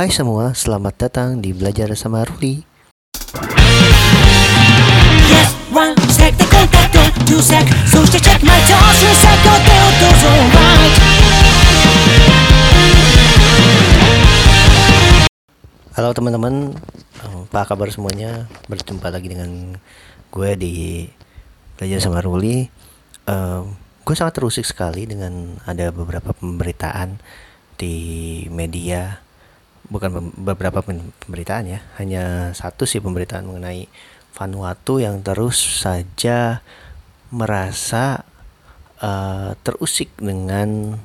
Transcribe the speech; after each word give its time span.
Hai 0.00 0.08
semua, 0.08 0.56
selamat 0.56 0.96
datang 0.96 1.44
di 1.44 1.52
Belajar 1.52 1.92
sama 1.92 2.24
Ruli. 2.24 2.64
Halo 15.92 16.16
teman-teman, 16.16 16.72
apa 17.20 17.68
kabar 17.68 17.92
semuanya? 17.92 18.48
Berjumpa 18.72 19.12
lagi 19.12 19.28
dengan 19.28 19.76
gue 20.32 20.50
di 20.56 21.04
Belajar 21.76 22.00
sama 22.00 22.24
Ruli. 22.24 22.72
Eh, 23.28 23.60
gue 24.00 24.14
sangat 24.16 24.32
terusik 24.32 24.64
sekali 24.64 25.04
dengan 25.04 25.60
ada 25.68 25.92
beberapa 25.92 26.32
pemberitaan 26.32 27.20
di 27.76 28.48
media, 28.48 29.28
bukan 29.90 30.32
beberapa 30.38 30.80
pemberitaan 30.80 31.66
ya, 31.66 31.80
hanya 31.98 32.54
satu 32.56 32.86
sih 32.86 33.02
pemberitaan 33.02 33.44
mengenai 33.44 33.90
Vanuatu 34.30 35.02
yang 35.02 35.26
terus 35.26 35.58
saja 35.82 36.62
merasa 37.34 38.22
eh, 39.02 39.52
terusik 39.66 40.14
dengan 40.22 40.96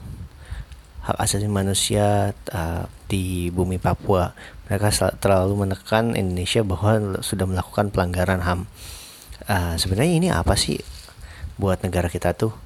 hak 1.05 1.17
asasi 1.21 1.45
manusia 1.45 2.33
uh, 2.49 2.89
di 3.05 3.53
bumi 3.53 3.77
Papua. 3.77 4.33
Mereka 4.65 4.89
terlalu 5.21 5.53
menekan 5.69 6.17
Indonesia 6.17 6.65
bahwa 6.65 7.21
sudah 7.21 7.45
melakukan 7.45 7.93
pelanggaran 7.93 8.41
HAM. 8.41 8.65
Uh, 9.45 9.77
sebenarnya 9.77 10.13
ini 10.17 10.27
apa 10.33 10.57
sih 10.57 10.81
buat 11.61 11.85
negara 11.85 12.09
kita 12.09 12.33
tuh? 12.33 12.57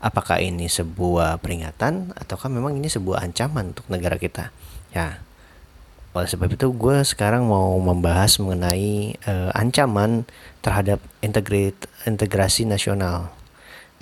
Apakah 0.00 0.40
ini 0.40 0.72
sebuah 0.72 1.36
peringatan 1.44 2.16
ataukah 2.16 2.48
memang 2.48 2.80
ini 2.80 2.88
sebuah 2.88 3.20
ancaman 3.20 3.76
untuk 3.76 3.84
negara 3.92 4.16
kita? 4.16 4.48
Ya, 4.96 5.20
oleh 6.16 6.24
sebab 6.24 6.48
itu 6.56 6.72
gue 6.72 7.04
sekarang 7.04 7.44
mau 7.44 7.76
membahas 7.76 8.40
mengenai 8.40 9.20
uh, 9.28 9.52
ancaman 9.52 10.24
terhadap 10.64 11.04
integrit 11.20 11.76
integrasi 12.08 12.64
nasional. 12.64 13.28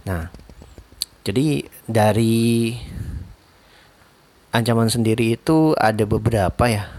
Nah, 0.06 0.30
jadi 1.26 1.66
dari 1.90 2.78
ancaman 4.54 4.86
sendiri 4.86 5.34
itu 5.34 5.74
ada 5.74 6.06
beberapa 6.06 6.70
ya 6.70 6.94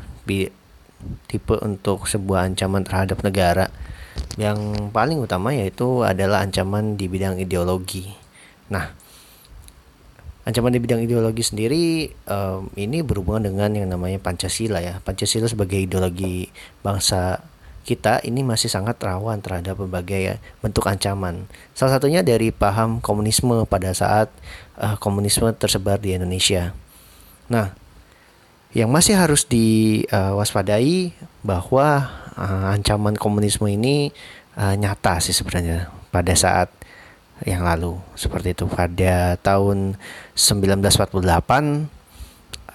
tipe 1.32 1.56
untuk 1.64 2.10
sebuah 2.10 2.52
ancaman 2.52 2.84
terhadap 2.84 3.24
negara 3.24 3.72
yang 4.36 4.92
paling 4.92 5.24
utama 5.24 5.56
yaitu 5.56 6.04
adalah 6.04 6.44
ancaman 6.44 7.00
di 7.00 7.08
bidang 7.08 7.40
ideologi 7.40 8.12
nah 8.68 8.92
ancaman 10.46 10.72
di 10.72 10.80
bidang 10.80 11.02
ideologi 11.02 11.42
sendiri 11.42 12.08
em, 12.08 12.62
ini 12.78 13.02
berhubungan 13.02 13.50
dengan 13.50 13.74
yang 13.74 13.90
namanya 13.90 14.22
pancasila 14.22 14.80
ya. 14.80 15.02
Pancasila 15.02 15.50
sebagai 15.50 15.82
ideologi 15.82 16.54
bangsa 16.86 17.42
kita 17.86 18.22
ini 18.26 18.42
masih 18.42 18.70
sangat 18.70 18.98
rawan 18.98 19.42
terhadap 19.46 19.78
berbagai 19.78 20.42
bentuk 20.62 20.90
ancaman. 20.90 21.46
Salah 21.78 21.98
satunya 21.98 22.26
dari 22.26 22.50
paham 22.50 22.98
komunisme 23.02 23.66
pada 23.66 23.94
saat 23.94 24.30
eh, 24.78 24.96
komunisme 25.02 25.50
tersebar 25.58 26.02
di 26.02 26.18
Indonesia. 26.18 26.74
Nah, 27.46 27.78
yang 28.76 28.92
masih 28.92 29.16
harus 29.16 29.48
diwaspadai 29.48 31.16
bahwa 31.48 32.12
uh, 32.36 32.76
ancaman 32.76 33.16
komunisme 33.16 33.72
ini 33.72 34.12
uh, 34.60 34.76
nyata 34.76 35.24
sih 35.24 35.32
sebenarnya 35.32 35.88
pada 36.12 36.36
saat 36.36 36.68
yang 37.44 37.68
lalu. 37.68 38.00
Seperti 38.16 38.56
itu. 38.56 38.64
Pada 38.72 39.36
tahun 39.44 40.00
1948 40.38 41.92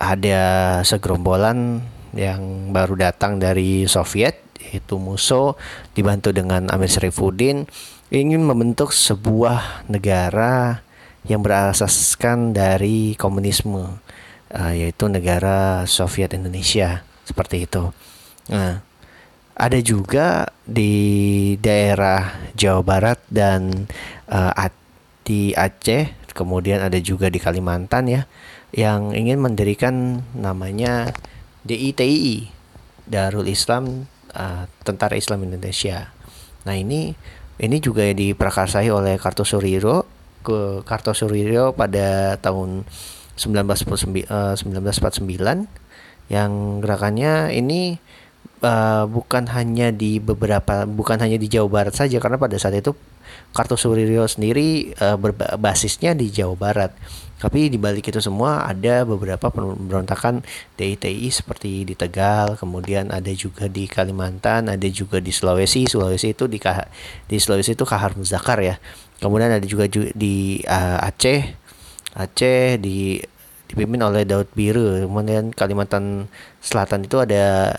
ada 0.01 0.41
segerombolan 0.85 1.81
yang 2.13 2.73
baru 2.75 2.99
datang 2.99 3.39
dari 3.41 3.87
Soviet 3.89 4.51
yaitu 4.61 5.01
Musso 5.01 5.57
dibantu 5.97 6.37
dengan 6.37 6.69
Amir 6.69 6.93
Sarifuddin 6.93 7.65
ingin 8.13 8.43
membentuk 8.45 8.93
sebuah 8.93 9.89
negara 9.89 10.85
yang 11.25 11.41
berasaskan 11.41 12.53
dari 12.53 13.15
komunisme 13.17 14.01
uh, 14.53 14.73
yaitu 14.75 15.07
negara 15.09 15.85
Soviet 15.87 16.35
Indonesia. 16.35 17.07
Seperti 17.25 17.71
itu. 17.71 17.95
Nah, 18.51 18.83
ada 19.61 19.77
juga 19.85 20.49
di 20.65 21.53
daerah 21.61 22.49
Jawa 22.57 22.81
Barat 22.81 23.21
dan 23.29 23.85
uh, 24.33 24.57
di 25.21 25.53
Aceh, 25.53 26.33
kemudian 26.33 26.81
ada 26.81 26.97
juga 26.97 27.29
di 27.29 27.37
Kalimantan 27.37 28.09
ya, 28.09 28.25
yang 28.73 29.13
ingin 29.13 29.37
mendirikan 29.37 30.25
namanya 30.33 31.13
DITI, 31.69 32.49
Darul 33.05 33.53
Islam 33.53 34.09
uh, 34.33 34.65
Tentara 34.81 35.21
Islam 35.21 35.45
Indonesia. 35.45 36.09
Nah 36.65 36.75
ini 36.81 37.13
ini 37.61 37.77
juga 37.85 38.09
diprakarsai 38.09 38.89
oleh 38.89 39.21
Kartosuriro 39.21 40.09
ke 40.41 40.81
Kartosuriro 40.89 41.77
pada 41.77 42.41
tahun 42.41 42.89
1949, 43.37 44.25
eh, 44.25 44.57
1949 44.57 45.69
yang 46.33 46.81
gerakannya 46.81 47.53
ini 47.53 48.01
eh, 48.63 49.05
bukan 49.09 49.45
hanya 49.53 49.93
di 49.93 50.21
beberapa 50.21 50.85
bukan 50.89 51.19
hanya 51.21 51.37
di 51.41 51.49
Jawa 51.49 51.69
Barat 51.69 51.95
saja 51.97 52.17
karena 52.21 52.37
pada 52.41 52.57
saat 52.61 52.77
itu 52.77 52.93
Kartosuryo 53.51 54.27
sendiri 54.31 54.95
eh, 54.95 55.17
berba- 55.19 55.59
basisnya 55.59 56.15
di 56.15 56.31
Jawa 56.31 56.55
Barat. 56.55 56.93
Tapi 57.41 57.73
di 57.73 57.81
balik 57.81 58.13
itu 58.13 58.21
semua 58.21 58.69
ada 58.69 59.01
beberapa 59.09 59.49
pemberontakan 59.49 60.45
DITI 60.77 61.33
seperti 61.33 61.89
di 61.89 61.97
Tegal, 61.97 62.61
kemudian 62.61 63.09
ada 63.09 63.33
juga 63.33 63.65
di 63.65 63.89
Kalimantan, 63.89 64.69
ada 64.69 64.89
juga 64.93 65.25
di 65.25 65.33
Sulawesi. 65.33 65.89
Sulawesi 65.89 66.37
itu 66.37 66.45
di 66.45 66.61
di 67.27 67.37
Sulawesi 67.41 67.73
itu 67.73 67.89
Kahar 67.89 68.13
Muzakar 68.13 68.61
ya. 68.61 68.77
Kemudian 69.25 69.57
ada 69.57 69.65
juga 69.65 69.89
ju- 69.89 70.13
di 70.13 70.61
eh, 70.69 70.99
Aceh, 71.09 71.57
Aceh 72.13 72.77
di 72.77 73.25
dipimpin 73.73 74.05
oleh 74.05 74.29
Daud 74.29 74.53
Biru. 74.53 75.01
Kemudian 75.09 75.51
Kalimantan 75.57 76.29
Selatan 76.61 77.09
itu 77.09 77.25
ada 77.25 77.73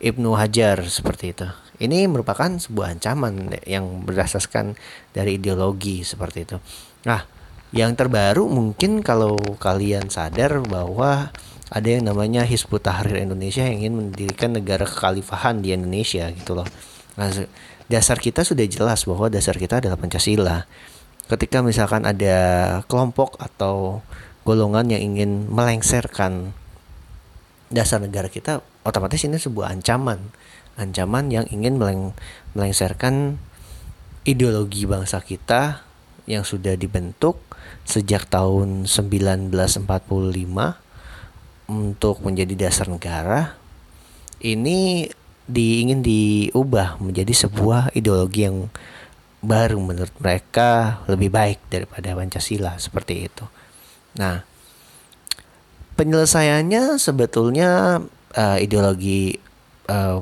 Ibnu 0.00 0.36
Hajar 0.36 0.84
seperti 0.86 1.32
itu. 1.32 1.48
Ini 1.76 2.08
merupakan 2.08 2.48
sebuah 2.48 2.96
ancaman 2.96 3.52
yang 3.68 4.04
berdasarkan 4.04 4.76
dari 5.12 5.36
ideologi 5.36 6.04
seperti 6.04 6.48
itu. 6.48 6.56
Nah, 7.04 7.28
yang 7.72 7.92
terbaru 7.92 8.48
mungkin 8.48 9.04
kalau 9.04 9.36
kalian 9.60 10.08
sadar 10.08 10.64
bahwa 10.64 11.28
ada 11.68 11.88
yang 11.88 12.08
namanya 12.08 12.46
Hizbut 12.46 12.80
Tahrir 12.80 13.20
Indonesia 13.20 13.66
yang 13.66 13.84
ingin 13.84 13.94
mendirikan 13.98 14.54
negara 14.54 14.86
kekhalifahan 14.86 15.60
di 15.60 15.74
Indonesia 15.74 16.30
gitu 16.32 16.56
loh. 16.56 16.68
Nah, 17.18 17.28
dasar 17.90 18.22
kita 18.22 18.46
sudah 18.46 18.64
jelas 18.64 19.04
bahwa 19.04 19.26
dasar 19.28 19.58
kita 19.58 19.82
adalah 19.82 19.98
Pancasila. 19.98 20.64
Ketika 21.26 21.60
misalkan 21.60 22.06
ada 22.06 22.38
kelompok 22.86 23.34
atau 23.42 24.00
golongan 24.46 24.86
yang 24.94 25.12
ingin 25.12 25.50
melengsarkan 25.50 26.54
dasar 27.66 27.98
negara 27.98 28.30
kita 28.30 28.62
otomatis 28.86 29.26
ini 29.26 29.36
sebuah 29.36 29.74
ancaman 29.74 30.30
ancaman 30.78 31.32
yang 31.32 31.46
ingin 31.50 31.80
meleng 31.80 32.14
melengsarkan 32.54 33.42
ideologi 34.22 34.86
bangsa 34.86 35.18
kita 35.20 35.82
yang 36.26 36.42
sudah 36.46 36.78
dibentuk 36.78 37.38
sejak 37.86 38.26
tahun 38.30 38.86
1945 38.86 39.86
untuk 41.66 42.16
menjadi 42.22 42.54
dasar 42.66 42.86
negara 42.86 43.58
ini 44.42 45.10
di, 45.46 45.86
ingin 45.86 46.02
diubah 46.02 46.98
menjadi 46.98 47.46
sebuah 47.46 47.94
ideologi 47.94 48.46
yang 48.46 48.66
baru 49.46 49.78
menurut 49.78 50.14
mereka 50.18 51.00
lebih 51.06 51.30
baik 51.30 51.62
daripada 51.70 52.18
Pancasila 52.18 52.74
seperti 52.82 53.30
itu. 53.30 53.46
Nah, 54.18 54.42
penyelesaiannya 55.94 56.98
sebetulnya 56.98 58.02
eh, 58.36 58.58
ideologi 58.62 59.34
eh, 59.88 60.18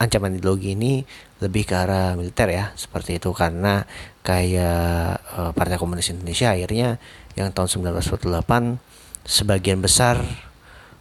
ancaman 0.00 0.38
ideologi 0.38 0.72
ini 0.72 1.04
lebih 1.44 1.68
ke 1.68 1.74
arah 1.76 2.16
militer 2.16 2.48
ya 2.48 2.64
seperti 2.78 3.18
itu. 3.18 3.34
Karena 3.34 3.84
kayak 4.22 5.20
eh, 5.20 5.50
Partai 5.52 5.76
Komunis 5.76 6.14
Indonesia 6.14 6.54
akhirnya 6.54 7.02
yang 7.34 7.50
tahun 7.50 7.68
1948 7.98 8.78
sebagian 9.26 9.84
besar 9.84 10.22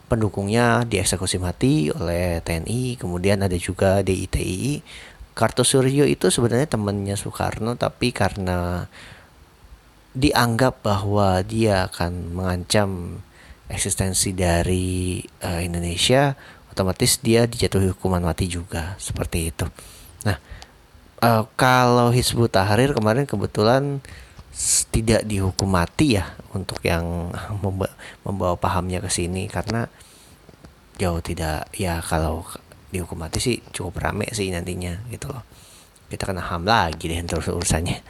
pendukungnya 0.10 0.84
dieksekusi 0.90 1.38
mati 1.38 1.94
oleh 1.94 2.42
TNI 2.42 2.98
kemudian 2.98 3.46
ada 3.46 3.56
juga 3.56 4.02
DITI 4.02 4.82
Kartosuryo 5.38 6.04
itu 6.10 6.28
sebenarnya 6.34 6.68
temannya 6.68 7.16
Soekarno 7.16 7.78
tapi 7.78 8.12
karena 8.12 8.90
dianggap 10.18 10.82
bahwa 10.82 11.40
dia 11.46 11.88
akan 11.88 12.34
mengancam 12.34 13.22
eksistensi 13.70 14.34
dari 14.34 15.22
eh, 15.22 15.62
Indonesia, 15.64 16.34
otomatis 16.74 17.22
dia 17.22 17.46
dijatuhi 17.46 17.94
hukuman 17.94 18.26
mati 18.26 18.50
juga 18.50 18.98
seperti 18.98 19.54
itu. 19.54 19.66
Nah, 20.26 20.38
eh, 21.22 21.44
kalau 21.54 22.10
Hizbut 22.10 22.50
Tahrir 22.50 22.98
kemarin 22.98 23.30
kebetulan 23.30 24.02
tidak 24.90 25.24
dihukum 25.24 25.70
mati 25.72 26.20
ya 26.20 26.36
untuk 26.52 26.82
yang 26.84 27.32
memba- 27.64 27.94
membawa 28.26 28.58
pahamnya 28.58 29.00
ke 29.00 29.08
sini 29.08 29.46
karena 29.48 29.88
jauh 31.00 31.24
tidak 31.24 31.72
ya 31.78 32.04
kalau 32.04 32.44
dihukum 32.92 33.22
mati 33.22 33.40
sih 33.40 33.62
cukup 33.72 34.04
rame 34.04 34.28
sih 34.34 34.50
nantinya 34.50 35.06
gitu 35.14 35.30
loh. 35.30 35.46
Kita 36.10 36.26
kena 36.26 36.42
ham 36.42 36.66
lagi 36.66 37.06
deh 37.06 37.22
terus 37.22 37.46
urusannya. 37.46 38.02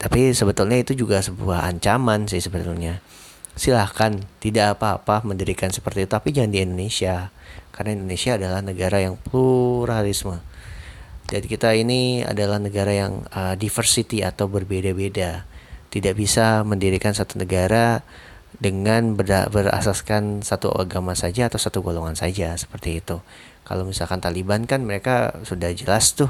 Tapi 0.00 0.32
sebetulnya 0.32 0.80
itu 0.80 0.96
juga 0.98 1.20
sebuah 1.20 1.68
ancaman 1.68 2.26
sih 2.26 2.40
sebetulnya 2.40 2.98
silahkan 3.52 4.16
tidak 4.40 4.78
apa-apa 4.78 5.22
mendirikan 5.24 5.68
seperti 5.68 6.04
itu 6.06 6.10
tapi 6.12 6.32
jangan 6.32 6.52
di 6.52 6.60
Indonesia. 6.64 7.30
Karena 7.72 7.96
Indonesia 7.96 8.36
adalah 8.36 8.60
negara 8.60 9.00
yang 9.00 9.16
pluralisme. 9.16 10.40
Jadi 11.32 11.46
kita 11.48 11.72
ini 11.72 12.20
adalah 12.20 12.60
negara 12.60 12.92
yang 12.92 13.24
uh, 13.32 13.56
diversity 13.56 14.20
atau 14.20 14.52
berbeda-beda. 14.52 15.48
Tidak 15.88 16.12
bisa 16.12 16.60
mendirikan 16.64 17.16
satu 17.16 17.40
negara 17.40 18.04
dengan 18.60 19.16
berasaskan 19.16 20.44
satu 20.44 20.68
agama 20.76 21.16
saja 21.16 21.48
atau 21.48 21.56
satu 21.56 21.80
golongan 21.80 22.12
saja 22.12 22.52
seperti 22.60 23.00
itu. 23.00 23.24
Kalau 23.64 23.88
misalkan 23.88 24.20
Taliban 24.20 24.68
kan 24.68 24.84
mereka 24.84 25.40
sudah 25.48 25.72
jelas 25.72 26.12
tuh 26.12 26.28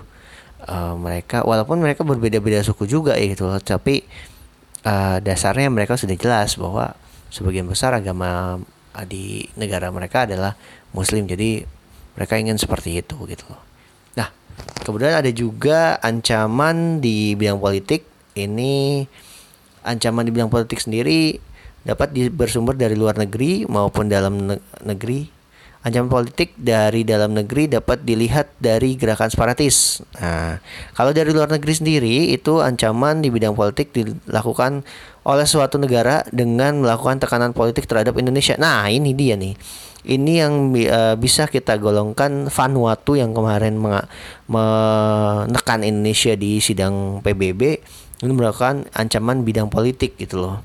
uh, 0.69 0.95
mereka 0.95 1.43
walaupun 1.43 1.83
mereka 1.83 2.07
berbeda-beda 2.07 2.63
suku 2.63 2.87
juga 2.87 3.19
ya 3.19 3.27
gitu 3.33 3.49
tapi 3.63 4.07
uh, 4.87 5.19
dasarnya 5.19 5.71
mereka 5.73 5.99
sudah 5.99 6.15
jelas 6.15 6.55
bahwa 6.55 6.95
sebagian 7.33 7.65
besar 7.65 7.97
agama 7.97 8.61
uh, 8.93 9.07
di 9.09 9.49
negara 9.57 9.89
mereka 9.89 10.29
adalah 10.29 10.53
muslim. 10.93 11.25
Jadi 11.25 11.65
mereka 12.13 12.37
ingin 12.37 12.61
seperti 12.61 13.01
itu 13.01 13.17
gitu 13.25 13.49
loh. 13.49 13.65
Nah 14.21 14.29
kemudian 14.85 15.17
ada 15.17 15.33
juga 15.33 15.97
ancaman 16.05 17.01
di 17.01 17.33
bidang 17.33 17.57
politik. 17.57 18.05
Ini 18.37 19.05
ancaman 19.85 20.29
di 20.29 20.33
bidang 20.33 20.53
politik 20.53 20.85
sendiri 20.85 21.41
dapat 21.83 22.15
bersumber 22.31 22.79
dari 22.79 22.95
luar 22.95 23.17
negeri 23.17 23.65
maupun 23.67 24.13
dalam 24.13 24.53
negeri. 24.85 25.41
Ancaman 25.83 26.07
politik 26.07 26.55
dari 26.55 27.03
dalam 27.03 27.35
negeri 27.35 27.67
dapat 27.67 28.07
dilihat 28.07 28.55
dari 28.63 28.95
gerakan 28.95 29.35
separatis. 29.35 29.99
Nah, 30.15 30.63
kalau 30.95 31.11
dari 31.11 31.35
luar 31.35 31.51
negeri 31.51 31.75
sendiri 31.75 32.31
itu 32.31 32.63
ancaman 32.63 33.19
di 33.19 33.35
bidang 33.35 33.59
politik 33.59 33.91
dilakukan 33.91 34.87
oleh 35.23 35.47
suatu 35.47 35.79
negara 35.79 36.27
dengan 36.35 36.83
melakukan 36.83 37.23
tekanan 37.23 37.55
politik 37.55 37.87
terhadap 37.87 38.19
Indonesia. 38.19 38.59
Nah, 38.59 38.91
ini 38.91 39.15
dia 39.15 39.39
nih. 39.39 39.55
Ini 40.03 40.33
yang 40.43 40.75
uh, 40.75 41.15
bisa 41.15 41.47
kita 41.47 41.79
golongkan 41.79 42.51
Vanuatu 42.51 43.15
yang 43.15 43.31
kemarin 43.31 43.79
menekan 44.51 45.87
Indonesia 45.87 46.35
di 46.35 46.59
sidang 46.59 47.23
PBB 47.23 47.79
ini 48.23 48.31
merupakan 48.31 48.87
ancaman 48.95 49.43
bidang 49.43 49.67
politik 49.67 50.15
gitu 50.15 50.39
loh. 50.39 50.63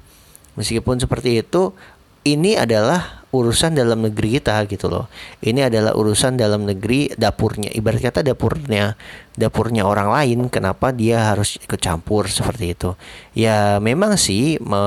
Meskipun 0.62 1.02
seperti 1.02 1.42
itu, 1.42 1.74
ini 2.22 2.54
adalah 2.54 3.26
urusan 3.34 3.74
dalam 3.74 4.06
negeri 4.06 4.38
kita 4.38 4.62
gitu 4.70 4.86
loh. 4.90 5.10
Ini 5.42 5.74
adalah 5.74 5.98
urusan 5.98 6.38
dalam 6.38 6.70
negeri 6.70 7.10
dapurnya. 7.18 7.74
Ibarat 7.74 8.14
kata 8.14 8.22
dapurnya 8.22 8.94
dapurnya 9.38 9.86
orang 9.86 10.10
lain. 10.10 10.40
Kenapa 10.50 10.90
dia 10.90 11.32
harus 11.32 11.62
ikut 11.62 11.78
campur 11.78 12.26
seperti 12.28 12.74
itu? 12.74 12.98
Ya 13.38 13.78
memang 13.78 14.18
sih 14.18 14.58
me 14.60 14.84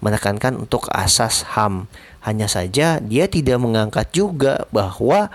menekankan 0.00 0.56
untuk 0.56 0.88
asas 0.90 1.44
HAM. 1.44 1.86
Hanya 2.24 2.48
saja 2.48 2.98
dia 2.98 3.24
tidak 3.28 3.60
mengangkat 3.60 4.08
juga 4.16 4.64
bahwa 4.72 5.28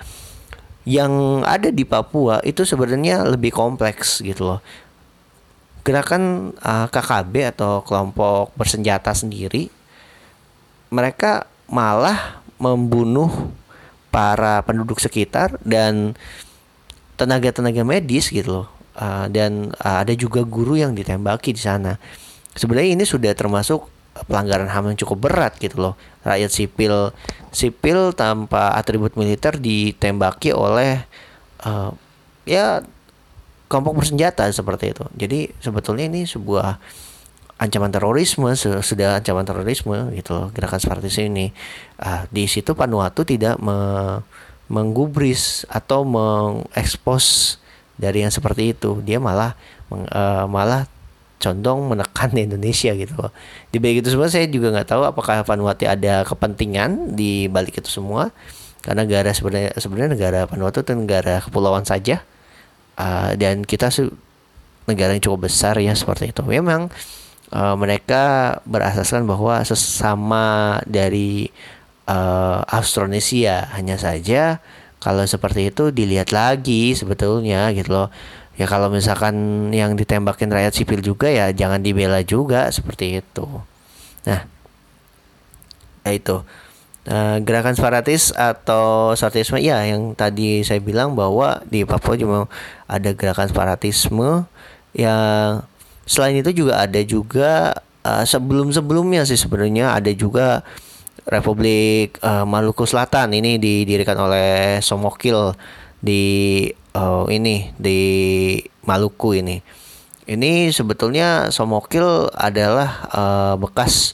yang 0.86 1.42
ada 1.46 1.70
di 1.70 1.86
Papua 1.86 2.42
itu 2.46 2.66
sebenarnya 2.66 3.26
lebih 3.26 3.54
kompleks 3.54 4.22
gitu 4.26 4.54
loh. 4.54 4.62
Gerakan 5.86 6.54
uh, 6.66 6.90
KKB 6.90 7.54
atau 7.54 7.86
kelompok 7.86 8.54
bersenjata 8.58 9.14
sendiri 9.14 9.70
mereka 10.90 11.50
malah 11.70 12.42
membunuh 12.62 13.52
para 14.14 14.64
penduduk 14.64 15.02
sekitar 15.04 15.60
dan 15.60 16.16
tenaga-tenaga 17.16 17.84
medis 17.84 18.32
gitu 18.32 18.64
loh. 18.64 18.68
Uh, 18.96 19.28
dan 19.28 19.76
uh, 19.84 20.08
ada 20.08 20.16
juga 20.16 20.48
guru 20.48 20.80
yang 20.80 20.96
ditembaki 20.96 21.52
di 21.52 21.60
sana. 21.60 22.00
Sebenarnya 22.56 22.96
ini 22.96 23.04
sudah 23.04 23.36
termasuk 23.36 23.92
pelanggaran 24.24 24.72
HAM 24.72 24.96
yang 24.96 25.00
cukup 25.04 25.28
berat 25.28 25.60
gitu 25.60 25.84
loh. 25.84 25.94
Rakyat 26.24 26.52
sipil 26.52 27.12
sipil 27.52 28.16
tanpa 28.16 28.72
atribut 28.80 29.20
militer 29.20 29.60
ditembaki 29.60 30.56
oleh 30.56 31.04
uh, 31.68 31.92
ya 32.48 32.80
kelompok 33.68 34.00
bersenjata 34.00 34.48
seperti 34.56 34.96
itu. 34.96 35.04
Jadi 35.20 35.40
sebetulnya 35.60 36.08
ini 36.08 36.24
sebuah 36.24 36.80
ancaman 37.56 37.92
terorisme 37.92 38.52
sudah 38.84 39.20
ancaman 39.20 39.48
terorisme 39.48 40.12
gitu 40.12 40.36
loh 40.36 40.48
gerakan 40.52 40.76
separatis 40.76 41.16
ini 41.24 41.56
uh, 42.04 42.28
di 42.28 42.52
situ 42.52 42.76
Panuatu 42.76 43.24
tidak 43.24 43.56
me 43.64 44.20
menggubris 44.68 45.64
atau 45.70 46.02
mengekspos 46.04 47.58
dari 47.96 48.26
yang 48.26 48.34
seperti 48.34 48.74
itu. 48.76 49.00
Dia 49.06 49.22
malah 49.22 49.54
meng, 49.90 50.06
uh, 50.10 50.46
malah 50.50 50.90
condong 51.40 51.92
menekan 51.92 52.34
Indonesia 52.34 52.92
gitu 52.96 53.14
loh. 53.20 53.32
Di 53.70 53.78
balik 53.78 54.02
itu 54.02 54.16
semua 54.16 54.32
saya 54.32 54.50
juga 54.50 54.74
nggak 54.74 54.90
tahu 54.90 55.04
apakah 55.06 55.46
Vanuatu 55.46 55.86
ada 55.86 56.26
kepentingan 56.26 57.14
di 57.14 57.46
balik 57.52 57.78
itu 57.80 57.90
semua. 57.92 58.34
Karena 58.82 59.02
negara 59.02 59.34
sebenarnya 59.34 59.74
sebenarnya 59.78 60.12
negara 60.14 60.40
Vanuatu 60.46 60.82
itu 60.82 60.94
negara 60.94 61.42
kepulauan 61.42 61.86
saja. 61.86 62.22
Uh, 62.96 63.36
dan 63.36 63.68
kita 63.68 63.92
negara 64.88 65.12
yang 65.12 65.24
cukup 65.24 65.52
besar 65.52 65.76
ya 65.78 65.92
seperti 65.94 66.32
itu. 66.32 66.42
Memang 66.46 66.88
uh, 67.52 67.76
mereka 67.76 68.58
berasaskan 68.64 69.28
bahwa 69.28 69.60
sesama 69.68 70.80
dari 70.88 71.52
uh, 72.10 72.62
Austronesia 72.70 73.70
hanya 73.74 73.98
saja 73.98 74.62
kalau 75.02 75.22
seperti 75.26 75.70
itu 75.70 75.94
dilihat 75.94 76.34
lagi 76.34 76.98
sebetulnya 76.98 77.70
gitu 77.78 77.94
loh. 77.94 78.10
Ya 78.56 78.66
kalau 78.72 78.88
misalkan 78.88 79.68
yang 79.76 80.00
ditembakin 80.00 80.48
rakyat 80.48 80.74
sipil 80.74 81.04
juga 81.04 81.28
ya 81.28 81.52
jangan 81.52 81.84
dibela 81.84 82.24
juga 82.24 82.72
seperti 82.72 83.22
itu. 83.22 83.46
Nah 84.26 84.48
ya 86.06 86.12
itu. 86.14 86.42
Uh, 87.06 87.38
gerakan 87.46 87.78
separatis 87.78 88.34
atau 88.34 89.14
separatisme? 89.14 89.62
Ya 89.62 89.86
yang 89.86 90.18
tadi 90.18 90.66
saya 90.66 90.82
bilang 90.82 91.14
bahwa 91.14 91.62
di 91.70 91.86
Papua 91.86 92.18
juga 92.18 92.50
ada 92.90 93.14
gerakan 93.14 93.46
separatisme. 93.46 94.50
Yang 94.98 95.62
selain 96.10 96.42
itu 96.42 96.66
juga 96.66 96.82
ada 96.82 97.02
juga 97.06 97.78
uh, 98.02 98.26
sebelum-sebelumnya 98.26 99.22
sih 99.30 99.38
sebenarnya 99.38 99.94
ada 99.94 100.10
juga 100.14 100.66
Republik 101.26 102.22
uh, 102.22 102.46
Maluku 102.46 102.86
Selatan. 102.86 103.34
Ini 103.34 103.58
didirikan 103.58 104.18
oleh 104.22 104.78
Somokil 104.82 105.58
di 105.98 106.66
uh, 106.94 107.26
ini 107.34 107.74
di 107.82 108.00
Maluku 108.86 109.34
ini. 109.34 109.58
Ini 110.26 110.70
sebetulnya 110.74 111.50
Somokil 111.50 112.30
adalah 112.34 113.10
uh, 113.14 113.54
bekas 113.58 114.14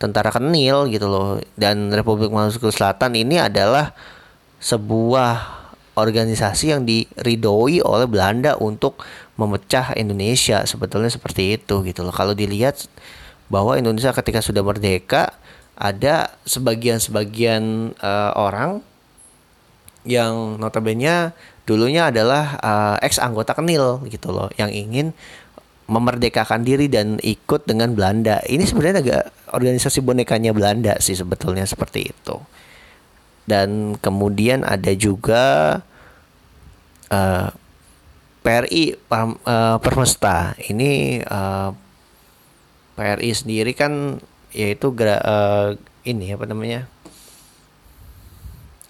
tentara 0.00 0.32
kenil 0.32 0.88
gitu 0.88 1.08
loh. 1.08 1.40
Dan 1.56 1.92
Republik 1.92 2.32
Maluku 2.32 2.72
Selatan 2.72 3.12
ini 3.16 3.36
adalah 3.36 3.92
sebuah 4.58 5.60
organisasi 5.98 6.72
yang 6.72 6.86
diridoi 6.86 7.82
oleh 7.84 8.06
Belanda 8.08 8.56
untuk 8.56 9.04
memecah 9.36 9.92
Indonesia. 9.98 10.64
Sebetulnya 10.64 11.12
seperti 11.12 11.60
itu 11.60 11.84
gitu 11.84 12.00
loh. 12.06 12.14
Kalau 12.14 12.32
dilihat 12.32 12.88
bahwa 13.52 13.76
Indonesia 13.76 14.16
ketika 14.16 14.40
sudah 14.40 14.64
merdeka 14.64 15.36
ada 15.78 16.34
sebagian-sebagian 16.42 17.94
uh, 18.02 18.32
orang 18.34 18.82
yang 20.02 20.58
notabene 20.58 21.30
dulunya 21.62 22.10
adalah 22.10 22.58
uh, 22.58 22.96
ex 22.98 23.22
anggota 23.22 23.54
Kenil 23.54 24.02
gitu 24.10 24.34
loh 24.34 24.50
yang 24.58 24.72
ingin 24.74 25.14
memerdekakan 25.88 26.66
diri 26.66 26.90
dan 26.90 27.16
ikut 27.24 27.64
dengan 27.64 27.96
Belanda. 27.96 28.44
Ini 28.44 28.60
sebenarnya 28.68 29.00
agak 29.00 29.24
organisasi 29.56 30.04
bonekanya 30.04 30.52
Belanda 30.52 31.00
sih 31.00 31.16
sebetulnya 31.16 31.64
seperti 31.64 32.12
itu. 32.12 32.36
Dan 33.48 33.96
kemudian 33.96 34.68
ada 34.68 34.92
juga 34.92 35.80
uh, 37.08 37.48
PRI 38.44 38.96
uh, 38.96 39.36
eh, 39.44 39.76
Permesta 39.80 40.56
ini 40.72 41.20
uh, 41.20 41.72
eh, 41.72 43.16
PRI 43.16 43.30
sendiri 43.32 43.72
kan 43.76 44.20
yaitu 44.58 44.90
gerak 44.90 45.22
uh, 45.22 45.78
ini 46.02 46.34
apa 46.34 46.50
namanya 46.50 46.90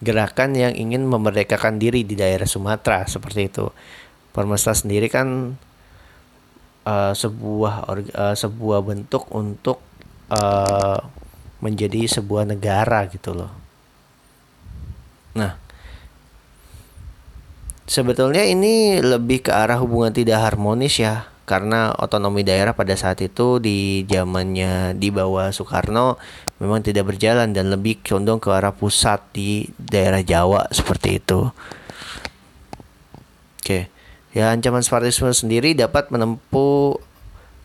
gerakan 0.01 0.57
yang 0.57 0.73
ingin 0.73 1.05
memerdekakan 1.05 1.77
diri 1.77 2.09
di 2.09 2.17
daerah 2.17 2.49
Sumatera 2.49 3.05
seperti 3.05 3.53
itu. 3.53 3.67
Permesta 4.33 4.73
sendiri 4.73 5.13
kan 5.13 5.59
uh, 6.89 7.13
sebuah 7.13 7.75
uh, 8.17 8.37
sebuah 8.39 8.81
bentuk 8.81 9.29
untuk 9.35 9.83
uh, 10.33 11.03
menjadi 11.61 12.07
sebuah 12.09 12.49
negara 12.49 13.05
gitu 13.11 13.35
loh. 13.35 13.53
Nah, 15.35 15.59
sebetulnya 17.85 18.47
ini 18.47 19.03
lebih 19.03 19.45
ke 19.45 19.53
arah 19.53 19.83
hubungan 19.83 20.15
tidak 20.15 20.41
harmonis 20.41 21.03
ya 21.03 21.27
karena 21.49 21.97
otonomi 21.97 22.45
daerah 22.45 22.77
pada 22.77 22.93
saat 22.93 23.25
itu 23.25 23.57
di 23.57 24.05
zamannya 24.05 24.93
di 25.01 25.09
bawah 25.09 25.49
Soekarno 25.49 26.21
memang 26.61 26.85
tidak 26.85 27.09
berjalan 27.09 27.57
dan 27.57 27.73
lebih 27.73 28.05
condong 28.05 28.37
ke 28.37 28.53
arah 28.53 28.77
pusat 28.77 29.25
di 29.33 29.65
daerah 29.81 30.21
Jawa 30.21 30.69
seperti 30.69 31.17
itu. 31.17 31.49
Oke. 33.65 33.89
Ya, 34.37 34.53
ancaman 34.53 34.85
separatisme 34.85 35.33
sendiri 35.33 35.73
dapat 35.73 36.13
menempuh 36.13 37.01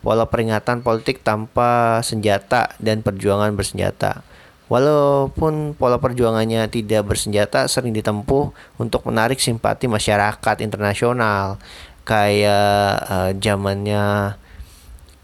pola 0.00 0.24
peringatan 0.24 0.80
politik 0.80 1.20
tanpa 1.20 2.00
senjata 2.00 2.72
dan 2.80 3.04
perjuangan 3.04 3.52
bersenjata. 3.52 4.24
Walaupun 4.72 5.76
pola 5.76 6.00
perjuangannya 6.00 6.64
tidak 6.72 7.04
bersenjata 7.04 7.68
sering 7.68 7.92
ditempuh 7.92 8.48
untuk 8.80 9.04
menarik 9.04 9.36
simpati 9.36 9.84
masyarakat 9.84 10.64
internasional 10.64 11.60
kayak 12.04 12.88
uh, 13.08 13.30
zamannya 13.40 14.36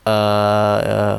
uh, 0.08 0.78
uh, 0.80 1.18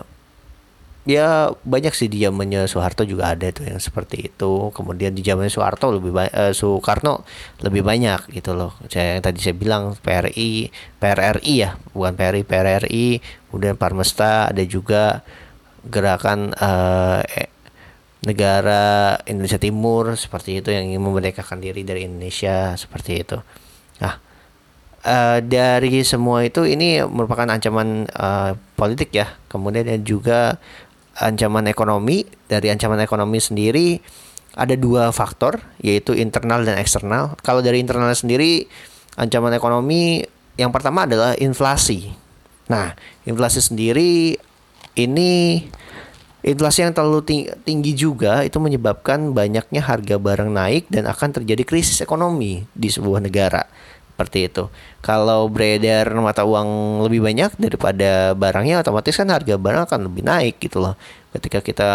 ya 1.06 1.50
banyak 1.66 1.94
sih 1.98 2.06
di 2.06 2.22
zamannya 2.22 2.70
Soeharto 2.70 3.02
juga 3.02 3.34
ada 3.34 3.50
tuh 3.50 3.66
yang 3.66 3.82
seperti 3.82 4.30
itu. 4.30 4.70
Kemudian 4.74 5.14
di 5.18 5.26
zamannya 5.26 5.54
Soeharto 5.54 5.90
lebih 5.94 6.14
banyak 6.14 6.54
Soekarno 6.54 7.26
lebih 7.66 7.82
banyak 7.82 8.30
gitu 8.34 8.54
loh. 8.54 8.78
Saya 8.90 9.18
yang 9.18 9.24
tadi 9.26 9.42
saya 9.42 9.56
bilang 9.58 9.98
PRI 9.98 10.70
PRRI 11.02 11.54
ya 11.58 11.78
bukan 11.94 12.14
PRI 12.14 12.42
PRRI 12.46 13.08
kemudian 13.50 13.76
Parmesta 13.78 14.54
ada 14.54 14.64
juga 14.66 15.26
gerakan 15.86 16.54
uh, 16.62 17.26
negara 18.22 19.18
Indonesia 19.26 19.58
Timur 19.58 20.14
seperti 20.14 20.62
itu 20.62 20.70
yang 20.70 20.86
ingin 20.94 21.02
memerdekakan 21.02 21.58
diri 21.58 21.82
dari 21.82 22.06
Indonesia 22.06 22.78
seperti 22.78 23.12
itu. 23.26 23.38
Nah 23.98 24.31
uh, 25.06 25.40
dari 25.42 26.02
semua 26.06 26.46
itu 26.46 26.66
ini 26.66 27.02
merupakan 27.06 27.46
ancaman 27.50 28.10
uh, 28.14 28.58
politik 28.78 29.14
ya. 29.14 29.34
Kemudian 29.50 29.88
dan 29.88 30.02
juga 30.06 30.58
ancaman 31.18 31.68
ekonomi. 31.70 32.26
Dari 32.48 32.70
ancaman 32.70 33.02
ekonomi 33.02 33.40
sendiri 33.40 34.02
ada 34.52 34.76
dua 34.76 35.16
faktor 35.16 35.64
yaitu 35.80 36.14
internal 36.18 36.64
dan 36.68 36.78
eksternal. 36.78 37.40
Kalau 37.42 37.64
dari 37.64 37.80
internal 37.80 38.12
sendiri 38.14 38.68
ancaman 39.16 39.56
ekonomi 39.56 40.24
yang 40.60 40.70
pertama 40.70 41.08
adalah 41.08 41.34
inflasi. 41.40 42.12
Nah, 42.68 42.96
inflasi 43.28 43.60
sendiri 43.64 44.36
ini 44.96 45.64
inflasi 46.42 46.84
yang 46.84 46.92
terlalu 46.92 47.54
tinggi 47.64 47.94
juga 47.96 48.42
itu 48.42 48.58
menyebabkan 48.58 49.32
banyaknya 49.32 49.82
harga 49.86 50.16
barang 50.18 50.52
naik 50.52 50.90
dan 50.90 51.06
akan 51.08 51.42
terjadi 51.42 51.64
krisis 51.64 52.02
ekonomi 52.02 52.66
di 52.74 52.90
sebuah 52.90 53.24
negara 53.24 53.64
seperti 54.22 54.46
itu. 54.46 54.70
Kalau 55.02 55.50
beredar 55.50 56.06
mata 56.22 56.46
uang 56.46 57.02
lebih 57.10 57.26
banyak 57.26 57.58
daripada 57.58 58.38
barangnya, 58.38 58.86
otomatis 58.86 59.18
kan 59.18 59.34
harga 59.34 59.58
barang 59.58 59.90
akan 59.90 60.00
lebih 60.06 60.22
naik 60.22 60.62
gitu 60.62 60.78
loh. 60.78 60.94
Ketika 61.34 61.66
kita 61.66 61.92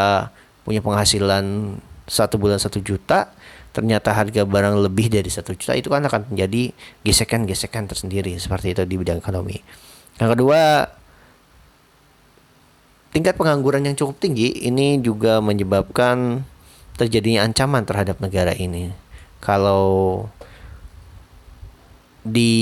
punya 0.66 0.82
penghasilan 0.82 1.78
satu 2.10 2.34
bulan 2.34 2.58
satu 2.58 2.82
juta, 2.82 3.30
ternyata 3.70 4.10
harga 4.10 4.42
barang 4.42 4.82
lebih 4.82 5.06
dari 5.06 5.30
satu 5.30 5.54
juta 5.54 5.78
itu 5.78 5.86
kan 5.86 6.02
akan 6.02 6.34
menjadi 6.34 6.74
gesekan-gesekan 7.06 7.86
tersendiri 7.86 8.34
seperti 8.42 8.74
itu 8.74 8.82
di 8.82 8.98
bidang 8.98 9.22
ekonomi. 9.22 9.62
Yang 10.18 10.34
kedua, 10.34 10.90
tingkat 13.14 13.38
pengangguran 13.38 13.86
yang 13.86 13.94
cukup 13.94 14.18
tinggi 14.18 14.66
ini 14.66 14.98
juga 14.98 15.38
menyebabkan 15.38 16.42
terjadinya 16.98 17.46
ancaman 17.46 17.86
terhadap 17.86 18.18
negara 18.18 18.50
ini. 18.50 18.90
Kalau 19.38 20.26
di 22.26 22.52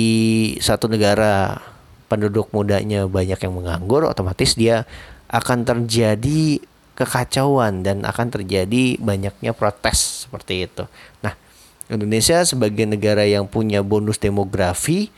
satu 0.60 0.86
negara 0.86 1.58
penduduk 2.06 2.52
mudanya 2.52 3.08
banyak 3.08 3.40
yang 3.40 3.54
menganggur, 3.56 4.04
otomatis 4.04 4.54
dia 4.54 4.84
akan 5.32 5.64
terjadi 5.64 6.60
kekacauan 6.94 7.82
dan 7.82 8.06
akan 8.06 8.30
terjadi 8.30 9.00
banyaknya 9.02 9.50
protes 9.50 10.28
seperti 10.28 10.70
itu. 10.70 10.86
Nah, 11.26 11.34
Indonesia 11.90 12.44
sebagai 12.46 12.86
negara 12.86 13.26
yang 13.26 13.50
punya 13.50 13.82
bonus 13.82 14.16
demografi 14.22 15.10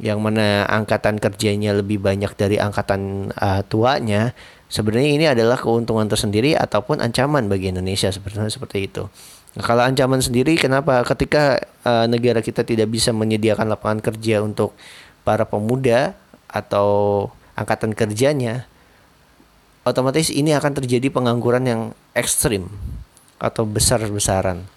yang 0.00 0.18
mana 0.24 0.64
angkatan 0.66 1.20
kerjanya 1.20 1.76
lebih 1.76 2.00
banyak 2.00 2.32
dari 2.34 2.56
angkatan 2.56 3.30
uh, 3.36 3.60
tuanya, 3.68 4.32
sebenarnya 4.72 5.10
ini 5.12 5.26
adalah 5.28 5.60
keuntungan 5.60 6.08
tersendiri 6.08 6.56
ataupun 6.56 7.04
ancaman 7.04 7.46
bagi 7.52 7.68
Indonesia 7.68 8.08
sebenarnya 8.08 8.48
seperti 8.48 8.88
itu. 8.88 9.06
Nah, 9.50 9.64
kalau 9.66 9.82
ancaman 9.82 10.22
sendiri 10.22 10.54
kenapa 10.54 11.02
ketika 11.02 11.58
uh, 11.82 12.06
negara 12.06 12.38
kita 12.38 12.62
tidak 12.62 12.86
bisa 12.86 13.10
menyediakan 13.10 13.66
lapangan 13.66 13.98
kerja 13.98 14.46
untuk 14.46 14.78
para 15.26 15.42
pemuda 15.42 16.14
atau 16.46 17.26
angkatan 17.58 17.94
kerjanya 17.94 18.70
otomatis 19.82 20.30
ini 20.30 20.54
akan 20.54 20.78
terjadi 20.78 21.10
pengangguran 21.10 21.64
yang 21.66 21.82
ekstrim 22.14 22.70
atau 23.40 23.64
besar-besaran. 23.64 24.68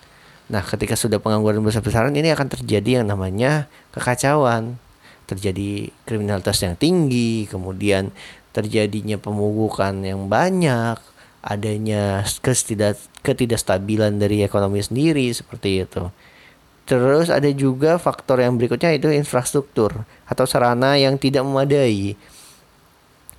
Nah, 0.48 0.64
ketika 0.64 0.96
sudah 0.98 1.20
pengangguran 1.20 1.62
besar-besaran 1.64 2.16
ini 2.16 2.32
akan 2.32 2.48
terjadi 2.52 3.04
yang 3.04 3.06
namanya 3.08 3.68
kekacauan, 3.96 4.80
terjadi 5.28 5.92
kriminalitas 6.08 6.60
yang 6.64 6.76
tinggi, 6.76 7.48
kemudian 7.48 8.12
terjadinya 8.56 9.20
pemugukan 9.20 9.96
yang 10.04 10.28
banyak, 10.28 11.00
adanya 11.44 12.24
ketidak 12.40 12.96
ketidakstabilan 13.20 14.16
dari 14.16 14.42
ekonomi 14.48 14.80
sendiri 14.80 15.28
seperti 15.36 15.84
itu. 15.84 16.08
Terus 16.84 17.32
ada 17.32 17.48
juga 17.52 17.96
faktor 17.96 18.44
yang 18.44 18.60
berikutnya 18.60 18.96
itu 18.96 19.08
infrastruktur 19.12 20.04
atau 20.28 20.44
sarana 20.48 21.00
yang 21.00 21.16
tidak 21.16 21.44
memadai. 21.44 22.16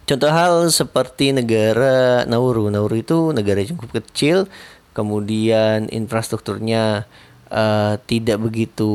Contoh 0.04 0.28
hal 0.28 0.68
seperti 0.68 1.32
negara 1.32 2.28
Nauru. 2.28 2.68
Nauru 2.68 3.00
itu 3.00 3.32
negara 3.32 3.64
yang 3.64 3.76
cukup 3.76 4.04
kecil, 4.04 4.48
kemudian 4.92 5.88
infrastrukturnya 5.88 7.08
uh, 7.48 7.96
tidak 8.04 8.36
begitu 8.40 8.92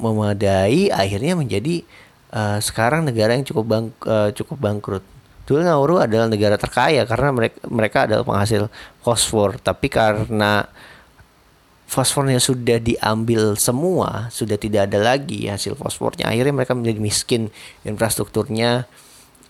memadai, 0.00 0.88
akhirnya 0.88 1.36
menjadi 1.36 1.84
uh, 2.32 2.60
sekarang 2.64 3.04
negara 3.04 3.36
yang 3.36 3.44
cukup 3.44 3.64
bang 3.68 3.86
uh, 4.08 4.30
cukup 4.32 4.56
bangkrut. 4.56 5.04
Dulu 5.48 5.64
Nauru 5.64 5.96
adalah 5.96 6.28
negara 6.28 6.60
terkaya 6.60 7.08
karena 7.08 7.32
mereka 7.32 7.56
mereka 7.72 7.98
adalah 8.04 8.20
penghasil 8.20 8.68
fosfor, 9.00 9.56
tapi 9.56 9.88
karena 9.88 10.68
fosfornya 11.88 12.36
sudah 12.36 12.76
diambil 12.76 13.56
semua, 13.56 14.28
sudah 14.28 14.60
tidak 14.60 14.92
ada 14.92 15.00
lagi 15.00 15.48
hasil 15.48 15.72
fosfornya, 15.72 16.28
akhirnya 16.28 16.52
mereka 16.52 16.76
menjadi 16.76 17.00
miskin. 17.00 17.42
Infrastrukturnya 17.88 18.84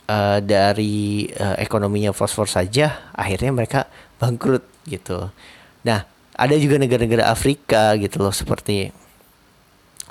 uh, 0.06 0.38
dari 0.38 1.26
uh, 1.34 1.58
ekonominya 1.58 2.14
fosfor 2.14 2.46
saja, 2.46 3.10
akhirnya 3.18 3.50
mereka 3.50 3.90
bangkrut 4.22 4.62
gitu. 4.86 5.34
Nah, 5.82 6.06
ada 6.38 6.54
juga 6.54 6.78
negara-negara 6.78 7.26
Afrika 7.26 7.98
gitu 7.98 8.22
loh 8.22 8.30
seperti 8.30 8.94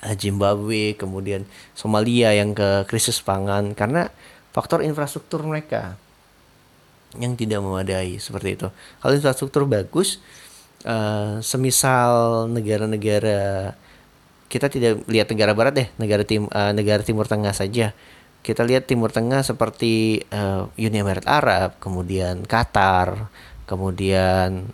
uh, 0.04 0.16
Zimbabwe, 0.20 1.00
kemudian 1.00 1.48
Somalia 1.72 2.36
yang 2.36 2.52
ke 2.52 2.84
krisis 2.92 3.24
pangan 3.24 3.72
karena 3.72 4.12
faktor 4.58 4.82
infrastruktur 4.82 5.46
mereka 5.46 5.94
yang 7.14 7.38
tidak 7.38 7.62
memadai 7.62 8.18
seperti 8.18 8.58
itu. 8.58 8.68
Kalau 8.74 9.14
infrastruktur 9.14 9.70
bagus, 9.70 10.18
uh, 10.82 11.38
semisal 11.46 12.46
negara-negara 12.50 13.78
kita 14.50 14.72
tidak 14.74 15.06
lihat 15.06 15.30
negara 15.30 15.54
barat 15.54 15.74
deh, 15.78 15.88
negara 16.02 16.26
tim 16.26 16.50
uh, 16.50 16.74
negara 16.74 17.06
timur 17.06 17.30
tengah 17.30 17.54
saja. 17.54 17.94
Kita 18.42 18.66
lihat 18.66 18.90
timur 18.90 19.14
tengah 19.14 19.46
seperti 19.46 20.26
uh, 20.34 20.72
Uni 20.74 20.98
Emirat 21.04 21.28
Arab, 21.30 21.78
kemudian 21.78 22.48
Qatar, 22.48 23.30
kemudian 23.70 24.74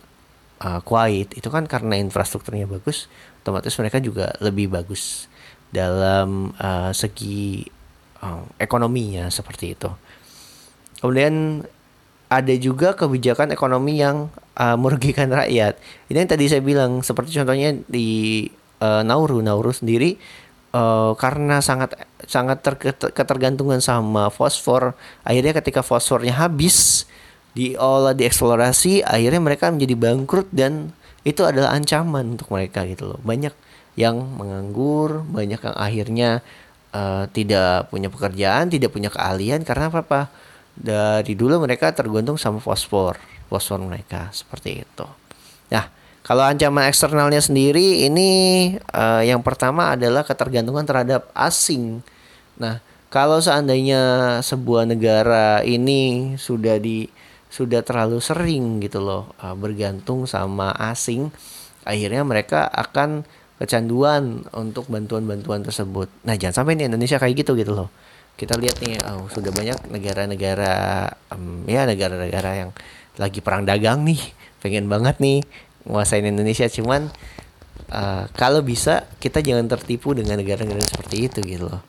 uh, 0.64 0.80
Kuwait. 0.80 1.34
Itu 1.36 1.52
kan 1.52 1.68
karena 1.68 2.00
infrastrukturnya 2.00 2.64
bagus, 2.70 3.10
otomatis 3.44 3.76
mereka 3.76 4.00
juga 4.00 4.32
lebih 4.40 4.72
bagus 4.72 5.28
dalam 5.74 6.54
uh, 6.56 6.94
segi 6.94 7.66
uh, 8.24 8.42
ekonominya 8.56 9.28
seperti 9.28 9.76
itu. 9.76 9.92
Kemudian 11.04 11.60
ada 12.32 12.54
juga 12.56 12.96
kebijakan 12.96 13.52
ekonomi 13.52 14.00
yang 14.00 14.32
uh, 14.56 14.76
merugikan 14.80 15.28
rakyat. 15.28 15.76
Ini 16.08 16.24
yang 16.24 16.30
tadi 16.32 16.48
saya 16.48 16.64
bilang 16.64 17.04
seperti 17.04 17.36
contohnya 17.36 17.76
di 17.84 18.48
uh, 18.80 19.04
Nauru, 19.04 19.44
Nauru 19.44 19.70
sendiri 19.70 20.16
uh, 20.72 21.12
karena 21.14 21.60
sangat 21.60 21.94
sangat 22.24 22.64
ter 22.64 22.74
ketergantungan 23.12 23.84
sama 23.84 24.32
fosfor, 24.32 24.96
akhirnya 25.22 25.52
ketika 25.60 25.84
fosfornya 25.84 26.34
habis 26.34 27.04
diolah 27.54 28.16
dieksplorasi, 28.16 29.06
akhirnya 29.06 29.38
mereka 29.38 29.70
menjadi 29.70 29.94
bangkrut 29.94 30.50
dan 30.50 30.90
itu 31.22 31.46
adalah 31.46 31.76
ancaman 31.76 32.34
untuk 32.34 32.50
mereka 32.50 32.82
gitu 32.88 33.14
loh. 33.14 33.20
Banyak 33.22 33.54
yang 33.94 34.18
menganggur, 34.18 35.22
banyak 35.22 35.60
yang 35.62 35.76
akhirnya 35.78 36.30
uh, 36.94 37.26
tidak 37.34 37.90
punya 37.90 38.08
pekerjaan, 38.08 38.70
tidak 38.70 38.94
punya 38.94 39.10
keahlian 39.10 39.66
karena 39.66 39.90
apa? 39.90 40.00
apa? 40.06 40.22
Dari 40.74 41.34
dulu 41.34 41.62
mereka 41.62 41.90
tergantung 41.90 42.38
sama 42.38 42.62
fosfor, 42.62 43.18
fosfor 43.50 43.82
mereka 43.82 44.30
seperti 44.30 44.86
itu. 44.86 45.06
Nah, 45.70 45.90
kalau 46.24 46.46
ancaman 46.46 46.88
eksternalnya 46.88 47.42
sendiri 47.42 48.06
ini 48.06 48.30
uh, 48.94 49.22
yang 49.26 49.42
pertama 49.42 49.92
adalah 49.98 50.22
ketergantungan 50.22 50.86
terhadap 50.86 51.30
asing. 51.34 52.00
Nah, 52.58 52.78
kalau 53.10 53.38
seandainya 53.38 54.38
sebuah 54.42 54.90
negara 54.90 55.62
ini 55.62 56.34
sudah 56.38 56.78
di 56.82 57.06
sudah 57.54 57.86
terlalu 57.86 58.18
sering 58.18 58.82
gitu 58.82 58.98
loh 58.98 59.30
uh, 59.38 59.54
bergantung 59.54 60.26
sama 60.26 60.74
asing 60.90 61.30
akhirnya 61.86 62.26
mereka 62.26 62.66
akan 62.66 63.22
kecanduan 63.54 64.42
untuk 64.50 64.90
bantuan-bantuan 64.90 65.62
tersebut. 65.62 66.10
Nah 66.26 66.34
jangan 66.34 66.64
sampai 66.64 66.74
nih 66.74 66.90
Indonesia 66.90 67.22
kayak 67.22 67.34
gitu 67.46 67.54
gitu 67.54 67.72
loh. 67.74 67.88
Kita 68.34 68.58
lihat 68.58 68.82
nih 68.82 68.98
oh, 69.06 69.30
sudah 69.30 69.54
banyak 69.54 69.94
negara-negara 69.94 70.74
um, 71.30 71.62
ya 71.70 71.86
negara-negara 71.86 72.50
yang 72.66 72.70
lagi 73.14 73.38
perang 73.38 73.62
dagang 73.62 74.02
nih 74.02 74.18
pengen 74.58 74.90
banget 74.90 75.22
nih 75.22 75.46
nguasain 75.86 76.26
Indonesia. 76.26 76.66
Cuman 76.66 77.14
uh, 77.94 78.26
kalau 78.34 78.58
bisa 78.66 79.06
kita 79.22 79.38
jangan 79.38 79.70
tertipu 79.70 80.18
dengan 80.18 80.42
negara-negara 80.42 80.82
seperti 80.82 81.30
itu 81.30 81.38
gitu 81.46 81.70
loh. 81.70 81.82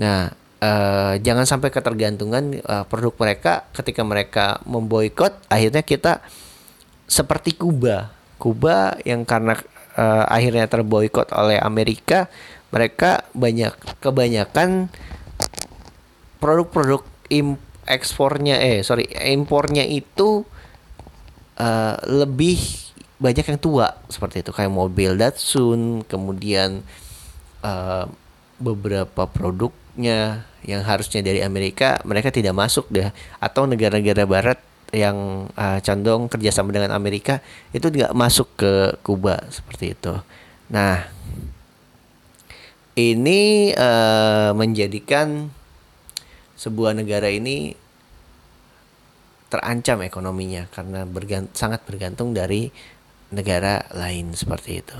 Nah 0.00 0.32
uh, 0.64 1.14
jangan 1.20 1.44
sampai 1.44 1.68
ketergantungan 1.68 2.56
uh, 2.64 2.88
produk 2.88 3.12
mereka 3.20 3.68
ketika 3.76 4.00
mereka 4.00 4.46
memboikot 4.64 5.44
akhirnya 5.52 5.84
kita 5.84 6.24
seperti 7.04 7.52
Kuba. 7.52 8.08
Kuba 8.40 8.96
yang 9.04 9.28
karena 9.28 9.54
uh, 9.96 10.24
akhirnya 10.28 10.68
terboikot 10.68 11.32
oleh 11.32 11.60
Amerika 11.60 12.28
mereka 12.72 13.28
banyak 13.36 13.72
kebanyakan 14.00 14.88
produk-produk 16.40 17.04
ekspornya 17.86 18.60
eh 18.60 18.80
sorry 18.84 19.08
impornya 19.32 19.84
itu 19.84 20.44
uh, 21.58 21.96
lebih 22.08 22.60
banyak 23.22 23.46
yang 23.54 23.60
tua 23.62 23.94
seperti 24.10 24.42
itu. 24.42 24.50
Kayak 24.50 24.74
mobil 24.74 25.14
Datsun 25.14 26.02
kemudian 26.10 26.82
uh, 27.62 28.10
beberapa 28.58 29.30
produknya 29.30 30.42
yang 30.66 30.82
harusnya 30.82 31.22
dari 31.22 31.38
Amerika 31.42 32.02
mereka 32.02 32.34
tidak 32.34 32.58
masuk 32.58 32.90
deh. 32.90 33.14
Atau 33.38 33.70
negara-negara 33.70 34.26
Barat 34.26 34.58
yang 34.92 35.48
uh, 35.56 35.80
condong 35.80 36.28
kerjasama 36.28 36.68
dengan 36.68 36.92
Amerika 36.92 37.40
itu 37.72 37.88
tidak 37.88 38.12
masuk 38.12 38.48
ke 38.60 38.72
Kuba 39.00 39.40
seperti 39.48 39.96
itu. 39.96 40.14
Nah 40.68 41.08
ini 42.92 43.72
uh, 43.72 44.52
menjadikan 44.52 45.48
sebuah 46.60 46.92
negara 46.92 47.32
ini 47.32 47.72
terancam 49.48 50.04
ekonominya 50.04 50.68
karena 50.72 51.08
bergant 51.08 51.48
sangat 51.56 51.80
bergantung 51.88 52.36
dari 52.36 52.68
negara 53.32 53.88
lain 53.96 54.36
seperti 54.36 54.84
itu. 54.84 54.98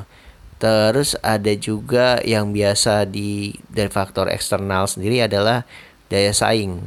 Terus 0.57 1.21
ada 1.21 1.53
juga 1.53 2.17
yang 2.25 2.57
biasa 2.57 3.05
di 3.05 3.53
dari 3.69 3.93
faktor 3.93 4.33
eksternal 4.33 4.89
sendiri 4.89 5.21
adalah 5.29 5.69
daya 6.09 6.33
saing. 6.33 6.81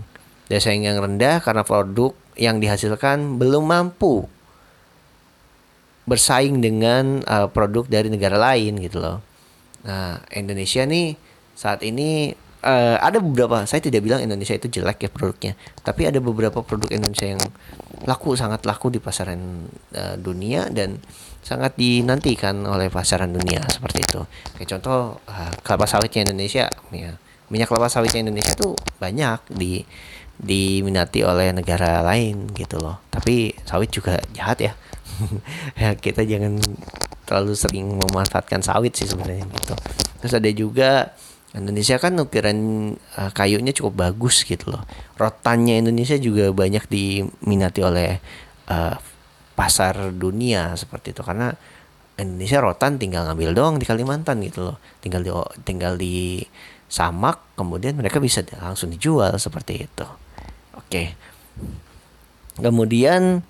Daya 0.50 0.62
saing 0.62 0.90
yang 0.90 0.98
rendah 0.98 1.38
karena 1.42 1.62
produk 1.62 2.18
yang 2.36 2.60
dihasilkan 2.60 3.40
belum 3.40 3.72
mampu 3.72 4.28
bersaing 6.06 6.62
dengan 6.62 7.26
uh, 7.26 7.50
produk 7.50 7.88
dari 7.90 8.14
negara 8.14 8.38
lain 8.38 8.78
gitu 8.78 9.02
loh. 9.02 9.20
Nah, 9.86 10.22
Indonesia 10.34 10.86
nih 10.86 11.18
saat 11.58 11.82
ini 11.82 12.36
uh, 12.66 12.98
ada 13.00 13.22
beberapa 13.22 13.64
saya 13.70 13.80
tidak 13.80 14.02
bilang 14.04 14.20
Indonesia 14.26 14.58
itu 14.58 14.68
jelek 14.68 15.08
ya 15.08 15.10
produknya 15.14 15.54
tapi 15.86 16.10
ada 16.10 16.18
beberapa 16.18 16.66
produk 16.66 16.90
Indonesia 16.92 17.38
yang 17.38 17.42
laku 18.04 18.34
sangat 18.34 18.66
laku 18.66 18.92
di 18.92 19.00
pasaran 19.00 19.70
uh, 19.96 20.16
dunia 20.18 20.68
dan 20.74 21.00
sangat 21.46 21.78
dinantikan 21.78 22.66
oleh 22.66 22.90
pasaran 22.90 23.30
dunia 23.30 23.62
seperti 23.70 24.02
itu 24.02 24.22
kayak 24.58 24.70
contoh 24.76 25.22
uh, 25.30 25.52
kelapa 25.62 25.86
sawitnya 25.86 26.26
Indonesia 26.28 26.66
ya 26.90 27.14
minyak 27.50 27.70
kelapa 27.70 27.92
sawitnya 27.92 28.26
Indonesia 28.26 28.54
tuh 28.58 28.74
banyak 28.98 29.40
di 29.54 29.86
diminati 30.36 31.24
oleh 31.24 31.56
negara 31.56 32.04
lain 32.04 32.52
gitu 32.52 32.76
loh 32.82 33.00
tapi 33.08 33.56
sawit 33.64 33.88
juga 33.88 34.20
jahat 34.36 34.60
ya 34.60 34.74
ya 35.82 35.96
kita 35.96 36.28
jangan 36.28 36.60
terlalu 37.24 37.56
sering 37.56 37.88
memanfaatkan 37.96 38.60
sawit 38.60 38.94
sih 39.00 39.08
sebenarnya 39.08 39.48
gitu 39.48 39.74
terus 40.20 40.34
ada 40.36 40.50
juga 40.52 41.16
Indonesia 41.56 41.96
kan 41.96 42.20
ukiran 42.20 42.58
uh, 43.16 43.32
kayunya 43.32 43.72
cukup 43.72 43.96
bagus 43.96 44.44
gitu 44.44 44.76
loh. 44.76 44.84
Rotannya 45.16 45.80
Indonesia 45.80 46.20
juga 46.20 46.52
banyak 46.52 46.84
diminati 46.92 47.80
oleh 47.80 48.20
uh, 48.68 48.96
pasar 49.56 50.12
dunia 50.12 50.76
seperti 50.76 51.16
itu 51.16 51.24
karena 51.24 51.56
Indonesia 52.20 52.60
rotan 52.60 53.00
tinggal 53.00 53.24
ngambil 53.32 53.56
doang 53.56 53.76
di 53.80 53.88
Kalimantan 53.88 54.44
gitu 54.44 54.68
loh. 54.68 54.78
Tinggal 55.00 55.24
di 55.24 55.32
tinggal 55.64 55.96
di 55.96 56.44
samak 56.86 57.42
kemudian 57.58 57.98
mereka 57.98 58.22
bisa 58.22 58.46
langsung 58.62 58.94
dijual 58.94 59.36
seperti 59.42 59.88
itu. 59.90 60.08
Oke. 60.78 61.18
Kemudian 62.56 63.44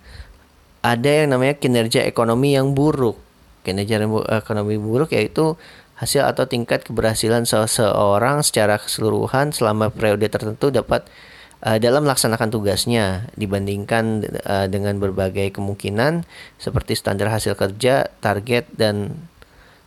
ada 0.86 1.10
yang 1.10 1.34
namanya 1.34 1.58
kinerja 1.58 2.06
ekonomi 2.06 2.54
yang 2.54 2.74
buruk. 2.74 3.18
Kinerja 3.66 4.02
ekonomi 4.30 4.78
buruk 4.78 5.14
yaitu 5.14 5.58
hasil 5.96 6.28
atau 6.28 6.46
tingkat 6.46 6.84
keberhasilan 6.84 7.48
seseorang 7.48 8.44
secara 8.44 8.76
keseluruhan 8.78 9.56
selama 9.56 9.90
periode 9.90 10.28
tertentu 10.28 10.68
dapat 10.70 11.08
uh, 11.64 11.80
dalam 11.80 12.04
melaksanakan 12.04 12.52
tugasnya 12.52 13.32
dibandingkan 13.40 14.28
uh, 14.44 14.68
dengan 14.68 15.00
berbagai 15.00 15.56
kemungkinan 15.56 16.28
seperti 16.60 17.00
standar 17.00 17.32
hasil 17.32 17.56
kerja, 17.56 18.12
target 18.20 18.68
dan 18.76 19.16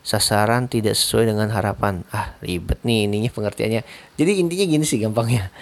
sasaran 0.09 0.73
tidak 0.73 0.97
sesuai 0.97 1.29
dengan 1.29 1.53
harapan. 1.53 2.01
Ah, 2.09 2.33
ribet 2.41 2.81
nih 2.81 3.05
ininya 3.05 3.29
pengertiannya. 3.29 3.85
Jadi 4.17 4.33
intinya 4.41 4.65
gini 4.65 4.85
sih 4.89 4.97
gampangnya. 4.97 5.53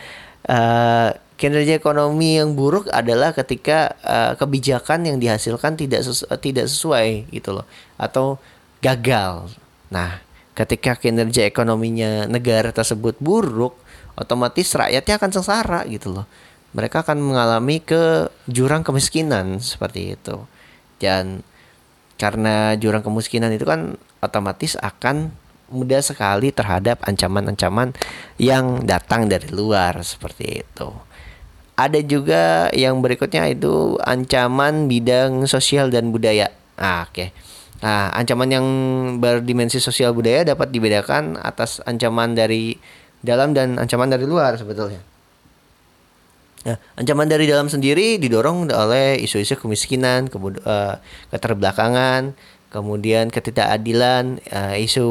Uh, 0.47 1.11
kinerja 1.35 1.75
ekonomi 1.75 2.39
yang 2.39 2.55
buruk 2.55 2.87
adalah 2.95 3.35
ketika 3.35 3.99
uh, 4.07 4.33
kebijakan 4.39 5.03
yang 5.11 5.19
dihasilkan 5.19 5.75
tidak 5.75 6.07
sesu 6.07 6.23
tidak 6.39 6.71
sesuai 6.71 7.27
gitu 7.35 7.59
loh 7.59 7.67
atau 7.99 8.39
gagal. 8.79 9.51
Nah, 9.91 10.23
ketika 10.55 10.95
kinerja 10.95 11.43
ekonominya 11.43 12.31
negara 12.31 12.71
tersebut 12.71 13.19
buruk, 13.19 13.75
otomatis 14.15 14.71
rakyatnya 14.79 15.19
akan 15.19 15.31
sengsara 15.35 15.83
gitu 15.91 16.15
loh. 16.15 16.27
Mereka 16.71 17.03
akan 17.03 17.19
mengalami 17.19 17.83
ke 17.83 18.31
jurang 18.47 18.87
kemiskinan 18.87 19.59
seperti 19.59 20.15
itu. 20.15 20.47
Dan 21.03 21.43
karena 22.17 22.73
jurang 22.81 23.05
kemiskinan 23.05 23.53
itu 23.53 23.69
kan 23.69 24.01
otomatis 24.27 24.75
akan 24.83 25.31
mudah 25.71 25.99
sekali 26.03 26.55
terhadap 26.55 27.03
ancaman-ancaman 27.03 27.95
yang 28.39 28.87
datang 28.87 29.27
dari 29.27 29.51
luar 29.51 29.99
seperti 30.03 30.63
itu. 30.63 30.89
Ada 31.77 32.01
juga 32.03 32.73
yang 32.73 33.03
berikutnya 33.03 33.51
itu 33.53 33.99
ancaman 34.03 34.91
bidang 34.91 35.45
sosial 35.47 35.91
dan 35.93 36.11
budaya. 36.11 36.51
Ah, 36.79 37.07
oke. 37.07 37.15
Okay 37.15 37.29
Nah, 37.85 38.09
ancaman 38.17 38.49
yang 38.49 38.67
berdimensi 39.21 39.77
sosial 39.83 40.17
budaya 40.17 40.49
dapat 40.49 40.73
dibedakan 40.73 41.37
atas 41.37 41.85
ancaman 41.85 42.33
dari 42.33 42.81
dalam 43.21 43.53
dan 43.53 43.77
ancaman 43.77 44.09
dari 44.09 44.25
luar 44.25 44.57
sebetulnya. 44.57 45.01
Nah, 46.67 46.77
ancaman 46.97 47.29
dari 47.29 47.45
dalam 47.45 47.69
sendiri 47.69 48.17
didorong 48.17 48.73
oleh 48.73 49.21
isu-isu 49.21 49.61
kemiskinan, 49.61 50.27
uh, 50.33 50.99
keterbelakangan, 51.31 52.33
kemudian 52.77 53.33
ketidakadilan, 53.33 54.45
uh, 54.53 54.77
isu 54.77 55.09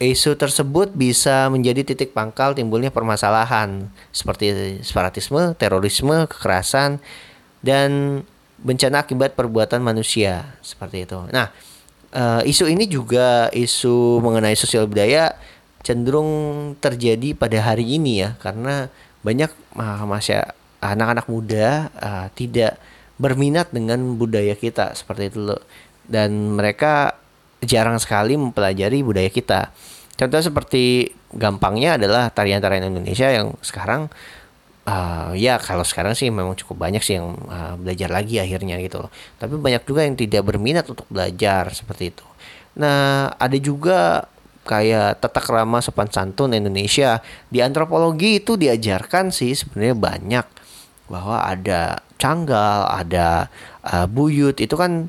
isu 0.00 0.32
tersebut 0.36 0.96
bisa 0.96 1.52
menjadi 1.52 1.84
titik 1.84 2.16
pangkal 2.16 2.56
timbulnya 2.56 2.88
permasalahan 2.88 3.88
seperti 4.12 4.80
separatisme, 4.80 5.52
terorisme, 5.60 6.24
kekerasan 6.24 7.00
dan 7.60 8.20
bencana 8.60 9.04
akibat 9.04 9.36
perbuatan 9.36 9.80
manusia 9.84 10.56
seperti 10.64 11.04
itu. 11.04 11.20
Nah, 11.32 11.52
uh, 12.16 12.40
isu 12.44 12.68
ini 12.68 12.88
juga 12.88 13.52
isu 13.52 14.24
mengenai 14.24 14.56
sosial 14.56 14.88
budaya 14.88 15.36
cenderung 15.80 16.72
terjadi 16.80 17.32
pada 17.32 17.60
hari 17.60 17.96
ini 17.96 18.24
ya 18.24 18.36
karena 18.40 18.92
banyak 19.24 19.52
uh, 19.76 20.04
anak-anak 20.80 21.26
muda 21.28 21.92
uh, 22.00 22.26
tidak 22.36 22.76
berminat 23.20 23.68
dengan 23.68 24.00
budaya 24.16 24.56
kita 24.56 24.96
seperti 24.96 25.28
itu 25.28 25.40
loh 25.52 25.60
dan 26.10 26.58
mereka 26.58 27.14
jarang 27.62 27.96
sekali 28.02 28.34
mempelajari 28.34 29.06
budaya 29.06 29.30
kita. 29.30 29.70
Contoh 30.18 30.42
seperti 30.42 31.14
gampangnya 31.32 31.96
adalah 31.96 32.28
tarian-tarian 32.28 32.90
Indonesia 32.90 33.30
yang 33.30 33.54
sekarang 33.62 34.10
uh, 34.84 35.32
ya 35.38 35.56
kalau 35.62 35.86
sekarang 35.86 36.12
sih 36.18 36.28
memang 36.28 36.58
cukup 36.58 36.82
banyak 36.82 37.00
sih 37.00 37.16
yang 37.16 37.38
uh, 37.48 37.78
belajar 37.78 38.10
lagi 38.10 38.42
akhirnya 38.42 38.76
gitu 38.82 39.06
loh. 39.06 39.10
Tapi 39.38 39.56
banyak 39.56 39.86
juga 39.86 40.04
yang 40.04 40.18
tidak 40.18 40.42
berminat 40.44 40.84
untuk 40.90 41.06
belajar 41.08 41.70
seperti 41.72 42.12
itu. 42.12 42.26
Nah, 42.76 43.32
ada 43.38 43.56
juga 43.56 44.28
kayak 44.66 45.24
tata 45.24 45.40
krama 45.40 45.80
sopan 45.80 46.12
santun 46.12 46.52
Indonesia 46.52 47.24
di 47.48 47.64
antropologi 47.64 48.44
itu 48.44 48.60
diajarkan 48.60 49.32
sih 49.32 49.56
sebenarnya 49.56 49.96
banyak 49.96 50.46
bahwa 51.10 51.42
ada 51.42 52.04
canggal, 52.20 52.86
ada 52.86 53.50
uh, 53.82 54.06
buyut 54.06 54.60
itu 54.60 54.76
kan 54.76 55.08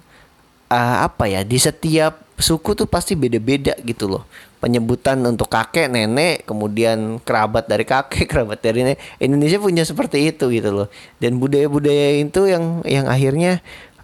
uh, 0.71 0.97
apa 1.03 1.27
ya 1.27 1.43
di 1.43 1.60
setiap 1.60 2.23
suku 2.39 2.73
tuh 2.73 2.88
pasti 2.88 3.13
beda-beda 3.13 3.75
gitu 3.84 4.07
loh. 4.07 4.23
Penyebutan 4.62 5.19
untuk 5.25 5.49
kakek 5.49 5.89
nenek 5.91 6.47
kemudian 6.47 7.19
kerabat 7.21 7.67
dari 7.67 7.84
kakek 7.84 8.25
kerabat 8.31 8.63
dari 8.63 8.88
nenek. 8.88 8.99
Indonesia 9.19 9.60
punya 9.60 9.84
seperti 9.84 10.31
itu 10.31 10.47
gitu 10.49 10.71
loh. 10.71 10.88
Dan 11.19 11.38
budaya-budaya 11.38 12.23
itu 12.23 12.47
yang 12.47 12.81
yang 12.88 13.05
akhirnya 13.12 13.60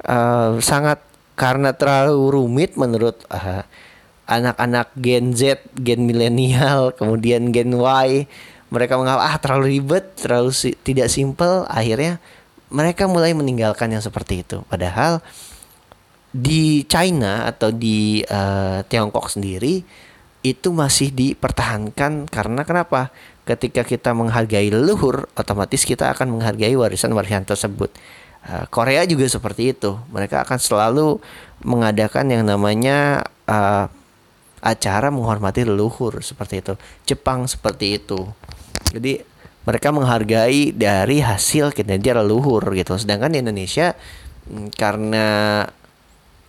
uh, 0.06 0.60
sangat 0.60 1.00
karena 1.38 1.72
terlalu 1.74 2.34
rumit 2.34 2.76
menurut 2.76 3.22
uh, 3.30 3.62
anak-anak 4.28 4.92
Gen 4.98 5.34
Z 5.38 5.64
Gen 5.78 6.04
milenial 6.04 6.92
kemudian 7.00 7.54
Gen 7.56 7.74
Y 7.74 8.28
mereka 8.68 9.00
menganggap 9.00 9.24
ah 9.24 9.36
terlalu 9.40 9.80
ribet 9.80 10.06
terlalu 10.20 10.52
si 10.52 10.76
tidak 10.84 11.08
simpel. 11.08 11.64
Akhirnya 11.72 12.20
mereka 12.68 13.08
mulai 13.08 13.32
meninggalkan 13.32 13.88
yang 13.96 14.04
seperti 14.04 14.44
itu. 14.44 14.60
Padahal 14.68 15.24
di 16.32 16.84
China 16.86 17.48
atau 17.48 17.72
di 17.72 18.20
uh, 18.28 18.84
Tiongkok 18.86 19.32
sendiri 19.32 19.82
itu 20.46 20.70
masih 20.72 21.12
dipertahankan 21.12 22.30
karena 22.30 22.62
kenapa? 22.64 23.10
Ketika 23.48 23.88
kita 23.88 24.12
menghargai 24.12 24.68
leluhur, 24.68 25.32
otomatis 25.40 25.88
kita 25.88 26.12
akan 26.12 26.36
menghargai 26.36 26.76
warisan-warisan 26.76 27.48
tersebut. 27.48 27.96
Uh, 28.44 28.68
Korea 28.68 29.08
juga 29.08 29.24
seperti 29.28 29.72
itu. 29.72 29.96
Mereka 30.12 30.44
akan 30.44 30.60
selalu 30.60 31.20
mengadakan 31.64 32.28
yang 32.28 32.44
namanya 32.44 33.24
uh, 33.48 33.88
acara 34.62 35.08
menghormati 35.14 35.64
leluhur 35.64 36.20
seperti 36.20 36.60
itu. 36.60 36.74
Jepang 37.08 37.48
seperti 37.48 38.04
itu. 38.04 38.28
Jadi 38.92 39.24
mereka 39.68 39.92
menghargai 39.92 40.72
dari 40.72 41.20
hasil 41.20 41.76
kinerja 41.76 42.20
leluhur 42.20 42.64
gitu. 42.72 42.96
Sedangkan 42.96 43.36
di 43.36 43.44
Indonesia 43.44 43.96
mm, 44.48 44.76
karena 44.80 45.26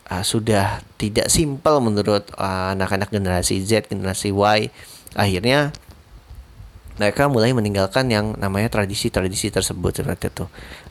uh, 0.09 0.25
sudah 0.25 0.81
tidak 0.97 1.29
simpel 1.29 1.81
menurut 1.85 2.29
uh, 2.35 2.75
anak-anak 2.75 3.09
uh, 3.09 3.15
generasi 3.15 3.61
Z, 3.63 3.89
generasi 3.89 4.33
Y. 4.33 4.73
Akhirnya 5.17 5.73
mereka 6.99 7.31
mulai 7.31 7.55
meninggalkan 7.55 8.11
yang 8.11 8.35
namanya 8.35 8.69
tradisi-tradisi 8.75 9.55
tersebut 9.55 10.03
seperti 10.03 10.35
itu. 10.35 10.45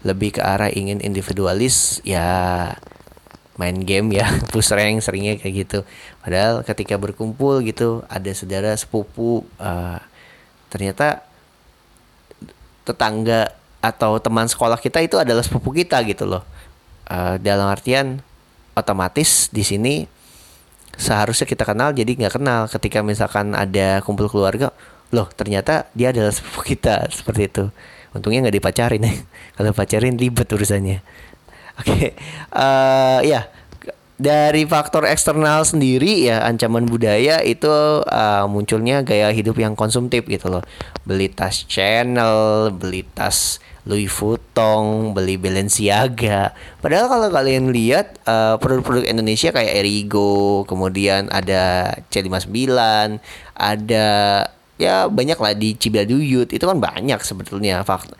Lebih 0.08 0.40
ke 0.40 0.42
arah 0.42 0.72
ingin 0.72 1.04
individualis 1.04 2.00
ya 2.08 2.72
main 3.60 3.76
game 3.84 4.16
ya, 4.16 4.30
push 4.54 4.72
rank 4.72 5.04
seringnya 5.04 5.36
kayak 5.36 5.54
gitu. 5.68 5.80
Padahal 6.24 6.64
ketika 6.64 6.96
berkumpul 6.96 7.60
gitu 7.66 8.08
ada 8.08 8.32
saudara 8.32 8.72
sepupu 8.80 9.44
uh, 9.60 10.00
ternyata 10.72 11.28
tetangga 12.88 13.52
atau 13.84 14.16
teman 14.24 14.48
sekolah 14.48 14.80
kita 14.80 15.04
itu 15.04 15.20
adalah 15.20 15.44
sepupu 15.44 15.76
kita 15.76 16.00
gitu 16.08 16.24
loh. 16.24 16.48
Uh, 17.08 17.40
dalam 17.40 17.68
artian 17.68 18.20
otomatis 18.78 19.50
di 19.50 19.66
sini 19.66 20.06
seharusnya 20.98 21.46
kita 21.50 21.66
kenal 21.66 21.94
jadi 21.94 22.14
nggak 22.14 22.38
kenal. 22.38 22.70
Ketika 22.70 23.02
misalkan 23.02 23.58
ada 23.58 24.02
kumpul 24.06 24.30
keluarga 24.30 24.70
loh 25.10 25.28
ternyata 25.34 25.90
dia 25.98 26.14
adalah 26.14 26.34
sepupu 26.34 26.62
kita. 26.76 27.10
Seperti 27.10 27.50
itu. 27.50 27.66
Untungnya 28.14 28.48
nggak 28.48 28.58
dipacarin 28.62 29.02
ya. 29.02 29.14
Kalau 29.58 29.72
pacarin 29.74 30.16
ribet 30.16 30.50
urusannya. 30.50 31.00
Oke 31.78 31.90
okay. 31.94 32.10
uh, 32.54 33.22
eh, 33.22 33.34
ya. 33.34 33.42
Dari 34.18 34.66
faktor 34.66 35.06
eksternal 35.06 35.62
sendiri 35.62 36.26
ya 36.26 36.42
ancaman 36.42 36.90
budaya 36.90 37.38
itu 37.46 37.70
uh, 38.02 38.50
munculnya 38.50 39.06
gaya 39.06 39.30
hidup 39.30 39.62
yang 39.62 39.78
konsumtif 39.78 40.26
gitu 40.26 40.50
loh. 40.50 40.66
Beli 41.06 41.30
tas 41.30 41.62
channel 41.70 42.74
beli 42.74 43.06
tas 43.06 43.62
Louis 43.88 44.12
Vuitton, 44.12 45.16
beli 45.16 45.40
Balenciaga. 45.40 46.52
Padahal 46.84 47.08
kalau 47.08 47.28
kalian 47.32 47.72
lihat 47.72 48.20
uh, 48.28 48.60
produk-produk 48.60 49.08
Indonesia 49.08 49.56
kayak 49.56 49.80
Erigo, 49.80 50.68
kemudian 50.68 51.32
ada 51.32 51.96
C59, 52.12 52.76
ada 53.56 54.08
ya 54.78 55.08
banyak 55.08 55.40
lah 55.40 55.54
di 55.56 55.74
Cibaduyut 55.80 56.52
itu 56.52 56.66
kan 56.68 56.78
banyak 56.78 57.18
sebetulnya 57.24 57.82
fakta. 57.88 58.20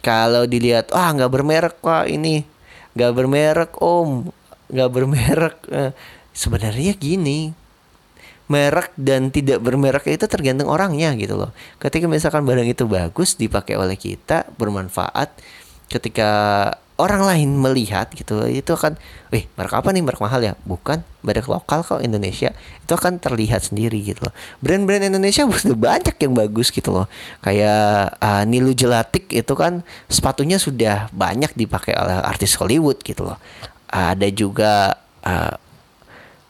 Kalau 0.00 0.46
dilihat, 0.46 0.94
wah 0.94 1.12
nggak 1.12 1.28
bermerek 1.28 1.76
pak 1.82 2.08
ini, 2.08 2.46
nggak 2.94 3.12
bermerek 3.12 3.72
om, 3.82 4.30
nggak 4.70 4.90
bermerek. 4.94 5.56
Uh, 5.68 5.92
sebenarnya 6.30 6.94
gini, 6.94 7.52
merek 8.50 8.90
dan 8.98 9.30
tidak 9.30 9.62
bermerek 9.62 10.10
itu 10.10 10.26
tergantung 10.26 10.66
orangnya 10.66 11.14
gitu 11.14 11.38
loh. 11.38 11.54
Ketika 11.78 12.10
misalkan 12.10 12.42
barang 12.42 12.66
itu 12.66 12.82
bagus 12.90 13.38
dipakai 13.38 13.78
oleh 13.78 13.94
kita, 13.94 14.50
bermanfaat, 14.58 15.30
ketika 15.86 16.30
orang 16.98 17.22
lain 17.24 17.56
melihat 17.56 18.10
gitu 18.12 18.44
itu 18.50 18.68
akan, 18.74 18.98
wih 19.30 19.46
merek 19.54 19.72
apa 19.72 19.88
nih 19.94 20.02
merek 20.02 20.18
mahal 20.18 20.42
ya? 20.42 20.58
Bukan 20.66 21.00
merek 21.22 21.46
lokal 21.46 21.86
kok 21.86 22.02
Indonesia 22.02 22.50
itu 22.82 22.92
akan 22.92 23.22
terlihat 23.22 23.70
sendiri 23.70 24.02
gitu 24.02 24.26
loh. 24.26 24.34
Brand-brand 24.58 25.06
Indonesia 25.06 25.46
sudah 25.62 25.78
banyak 25.78 26.18
yang 26.18 26.34
bagus 26.34 26.74
gitu 26.74 26.90
loh. 26.90 27.06
Kayak 27.40 28.18
uh, 28.18 28.42
Nilu 28.44 28.74
Jelatik 28.74 29.30
itu 29.30 29.54
kan 29.54 29.86
sepatunya 30.10 30.58
sudah 30.58 31.06
banyak 31.14 31.54
dipakai 31.54 31.94
oleh 31.94 32.18
artis 32.18 32.58
Hollywood 32.58 32.98
gitu 33.06 33.30
loh. 33.30 33.38
Uh, 33.94 34.12
ada 34.12 34.26
juga 34.28 34.98
uh, 35.22 35.54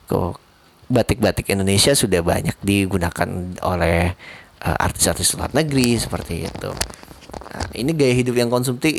kok 0.09 0.50
batik-batik 0.91 1.47
Indonesia 1.55 1.95
sudah 1.95 2.19
banyak 2.21 2.59
digunakan 2.67 3.31
oleh 3.63 4.11
uh, 4.67 4.77
artis-artis 4.83 5.39
luar 5.39 5.55
negeri 5.55 5.95
seperti 5.97 6.51
itu. 6.51 6.71
Nah, 7.51 7.69
ini 7.79 7.95
gaya 7.95 8.15
hidup 8.19 8.35
yang 8.35 8.51
konsumtif 8.51 8.91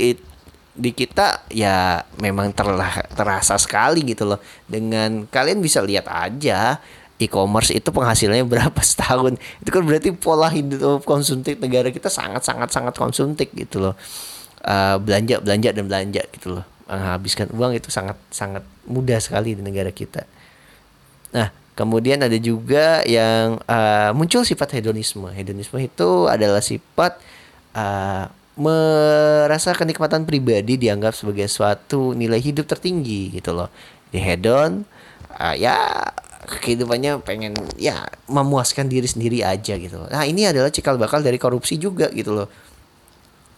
di 0.71 0.91
kita 0.95 1.43
ya 1.51 1.99
memang 2.15 2.56
terlah, 2.56 3.04
terasa 3.12 3.60
sekali 3.60 4.08
gitu 4.08 4.23
loh. 4.23 4.39
Dengan 4.63 5.27
kalian 5.27 5.60
bisa 5.60 5.84
lihat 5.84 6.08
aja 6.08 6.80
e-commerce 7.19 7.75
itu 7.75 7.91
penghasilannya 7.91 8.47
berapa 8.47 8.82
setahun. 8.88 9.36
Itu 9.60 9.69
kan 9.69 9.84
berarti 9.84 10.15
pola 10.15 10.47
hidup 10.47 11.04
konsumtif 11.04 11.60
negara 11.60 11.91
kita 11.91 12.08
sangat 12.08 12.47
sangat 12.47 12.95
konsumtif 12.95 13.51
gitu 13.51 13.84
loh. 13.84 13.95
Uh, 14.62 14.95
belanja 15.01 15.43
belanja 15.43 15.69
dan 15.75 15.84
belanja 15.91 16.21
gitu 16.32 16.56
loh. 16.56 16.65
Menghabiskan 16.88 17.51
uang 17.51 17.75
itu 17.75 17.91
sangat 17.91 18.15
sangat 18.32 18.63
mudah 18.88 19.19
sekali 19.19 19.56
di 19.56 19.63
negara 19.63 19.91
kita. 19.91 20.23
Nah, 21.32 21.61
Kemudian 21.71 22.19
ada 22.19 22.36
juga 22.36 22.99
yang 23.07 23.57
uh, 23.63 24.12
muncul 24.12 24.43
sifat 24.43 24.75
hedonisme. 24.75 25.31
Hedonisme 25.31 25.79
itu 25.79 26.27
adalah 26.27 26.60
sifat 26.60 27.15
uh, 27.73 28.27
merasa 28.60 29.71
kenikmatan 29.71 30.27
pribadi 30.27 30.75
dianggap 30.75 31.15
sebagai 31.15 31.47
suatu 31.47 32.12
nilai 32.12 32.43
hidup 32.43 32.67
tertinggi 32.67 33.31
gitu 33.31 33.55
loh. 33.55 33.71
Di 34.12 34.19
hedon 34.19 34.84
uh, 35.39 35.55
ya 35.55 35.79
kehidupannya 36.60 37.23
pengen 37.23 37.55
ya 37.79 38.03
memuaskan 38.27 38.91
diri 38.91 39.07
sendiri 39.07 39.39
aja 39.39 39.79
gitu. 39.79 40.03
Nah, 40.12 40.27
ini 40.27 40.51
adalah 40.51 40.67
cikal 40.73 40.99
bakal 40.99 41.23
dari 41.23 41.39
korupsi 41.39 41.79
juga 41.79 42.12
gitu 42.12 42.36
loh. 42.36 42.51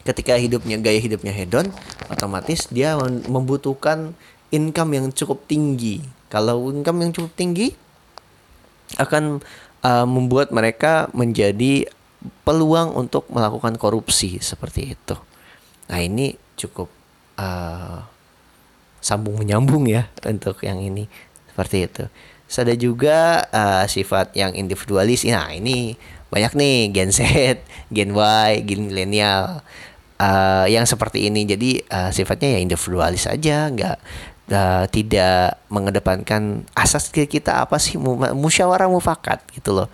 Ketika 0.04 0.36
hidupnya 0.36 0.78
gaya 0.78 1.00
hidupnya 1.00 1.32
hedon, 1.32 1.72
otomatis 2.12 2.68
dia 2.68 2.94
membutuhkan 3.26 4.14
income 4.52 4.92
yang 5.00 5.08
cukup 5.16 5.48
tinggi. 5.50 6.04
Kalau 6.28 6.70
income 6.70 7.08
yang 7.08 7.12
cukup 7.16 7.32
tinggi, 7.34 7.74
akan 8.98 9.42
uh, 9.84 10.06
membuat 10.08 10.54
mereka 10.54 11.10
menjadi 11.12 11.90
peluang 12.48 12.96
untuk 12.96 13.28
melakukan 13.32 13.76
korupsi 13.76 14.40
seperti 14.40 14.96
itu. 14.96 15.16
Nah 15.92 16.00
ini 16.00 16.40
cukup 16.56 16.88
uh, 17.36 18.06
sambung 19.04 19.36
menyambung 19.36 19.84
ya 19.92 20.08
untuk 20.24 20.64
yang 20.64 20.80
ini 20.80 21.12
seperti 21.52 21.78
itu. 21.92 22.04
Terus 22.48 22.58
ada 22.64 22.74
juga 22.80 23.18
uh, 23.52 23.86
sifat 23.90 24.32
yang 24.40 24.56
individualis. 24.56 25.28
Nah 25.28 25.52
ini 25.52 26.00
banyak 26.32 26.54
nih 26.56 26.78
Gen 26.96 27.12
Z, 27.12 27.20
Gen 27.92 28.16
Y, 28.16 28.50
Gen 28.64 28.82
milenial 28.88 29.60
uh, 30.18 30.66
yang 30.70 30.88
seperti 30.88 31.28
ini. 31.28 31.44
Jadi 31.44 31.84
uh, 31.92 32.10
sifatnya 32.16 32.56
ya 32.56 32.60
individualis 32.64 33.28
aja, 33.28 33.68
nggak 33.68 33.98
uh, 34.52 34.86
tidak 34.90 35.62
mengedepankan 35.72 36.68
asas 36.76 37.08
kita 37.14 37.64
apa 37.64 37.80
sih 37.80 37.96
musyawarah 38.34 38.90
mufakat 38.92 39.40
gitu 39.56 39.72
loh. 39.72 39.88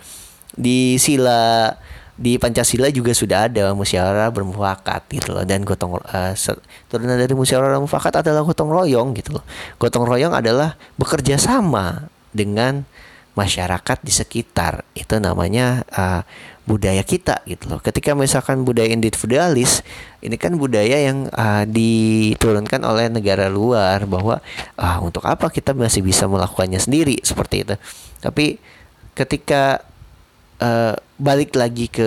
Di 0.56 0.98
sila 0.98 1.74
di 2.20 2.36
Pancasila 2.36 2.92
juga 2.92 3.16
sudah 3.16 3.48
ada 3.48 3.72
musyawarah 3.72 4.28
bermufakat 4.34 5.08
gitu 5.12 5.36
loh. 5.36 5.44
Dan 5.46 5.64
gotong 5.64 6.02
uh, 6.02 6.34
turunan 6.92 7.16
dari 7.16 7.32
musyawarah 7.32 7.80
mufakat 7.80 8.26
adalah 8.26 8.44
gotong 8.44 8.72
royong 8.72 9.16
gitu 9.16 9.40
loh. 9.40 9.44
Gotong 9.80 10.04
royong 10.04 10.36
adalah 10.36 10.76
bekerja 11.00 11.40
sama 11.40 12.12
dengan 12.36 12.86
masyarakat 13.40 13.98
di 14.04 14.12
sekitar 14.12 14.84
itu 14.92 15.16
namanya 15.24 15.88
uh, 15.96 16.22
budaya 16.68 17.02
kita 17.02 17.42
gitu 17.48 17.72
loh. 17.72 17.80
Ketika 17.80 18.12
misalkan 18.14 18.68
budaya 18.68 18.92
individualis, 18.92 19.82
ini 20.20 20.36
kan 20.36 20.60
budaya 20.60 21.00
yang 21.00 21.32
uh, 21.32 21.64
diturunkan 21.64 22.84
oleh 22.84 23.08
negara 23.08 23.48
luar 23.48 24.04
bahwa 24.04 24.44
uh, 24.76 24.98
untuk 25.00 25.24
apa 25.24 25.48
kita 25.48 25.72
masih 25.72 26.04
bisa 26.04 26.28
melakukannya 26.28 26.78
sendiri 26.78 27.18
seperti 27.24 27.64
itu. 27.66 27.76
Tapi 28.20 28.60
ketika 29.16 29.82
uh, 30.60 30.94
balik 31.18 31.56
lagi 31.56 31.88
ke 31.88 32.06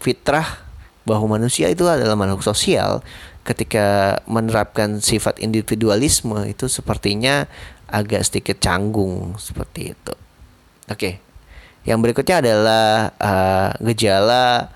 fitrah 0.00 0.64
bahwa 1.04 1.36
manusia 1.36 1.68
itu 1.68 1.84
adalah 1.84 2.16
makhluk 2.16 2.40
sosial, 2.40 3.04
ketika 3.44 4.16
menerapkan 4.24 5.04
sifat 5.04 5.36
individualisme 5.44 6.48
itu 6.48 6.64
sepertinya 6.72 7.44
agak 7.92 8.24
sedikit 8.24 8.56
canggung 8.64 9.36
seperti 9.36 9.92
itu. 9.92 10.23
Oke. 10.90 11.20
Yang 11.84 11.98
berikutnya 12.00 12.40
adalah 12.40 13.12
uh, 13.20 13.70
gejala 13.92 14.72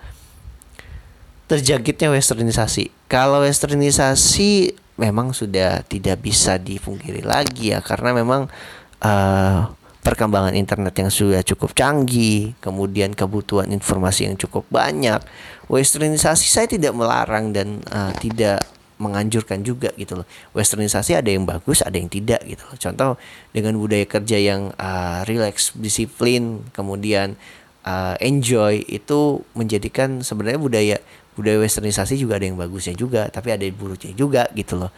terjangkitnya 1.49 2.13
westernisasi. 2.13 2.93
Kalau 3.09 3.41
westernisasi 3.41 4.77
memang 5.01 5.33
sudah 5.33 5.81
tidak 5.89 6.21
bisa 6.21 6.61
dipungkiri 6.61 7.25
lagi 7.25 7.73
ya 7.73 7.81
karena 7.81 8.13
memang 8.13 8.53
uh, 9.01 9.61
perkembangan 10.05 10.57
internet 10.57 10.95
yang 11.01 11.11
sudah 11.13 11.41
cukup 11.45 11.73
canggih, 11.73 12.57
kemudian 12.61 13.13
kebutuhan 13.13 13.69
informasi 13.73 14.29
yang 14.29 14.37
cukup 14.37 14.65
banyak. 14.69 15.21
Westernisasi 15.69 16.49
saya 16.49 16.69
tidak 16.69 16.93
melarang 16.97 17.53
dan 17.53 17.81
uh, 17.89 18.13
tidak 18.17 18.65
menganjurkan 18.99 19.63
juga 19.63 19.95
gitu 19.95 20.21
loh. 20.21 20.27
Westernisasi 20.53 21.15
ada 21.15 21.31
yang 21.31 21.47
bagus, 21.47 21.81
ada 21.81 21.95
yang 21.95 22.11
tidak 22.11 22.43
gitu 22.45 22.63
loh. 22.67 22.77
Contoh 22.77 23.11
dengan 23.55 23.79
budaya 23.79 24.05
kerja 24.05 24.37
yang 24.37 24.75
uh, 24.75 25.23
relax, 25.25 25.73
disiplin, 25.79 26.67
kemudian 26.75 27.39
uh, 27.87 28.19
enjoy 28.19 28.83
itu 28.85 29.43
menjadikan 29.55 30.21
sebenarnya 30.21 30.61
budaya 30.61 30.97
budaya 31.39 31.63
westernisasi 31.63 32.19
juga 32.19 32.43
ada 32.43 32.51
yang 32.51 32.59
bagusnya 32.59 32.99
juga, 32.99 33.31
tapi 33.31 33.55
ada 33.55 33.63
yang 33.63 33.79
buruknya 33.79 34.13
juga 34.19 34.51
gitu 34.53 34.75
loh. 34.75 34.91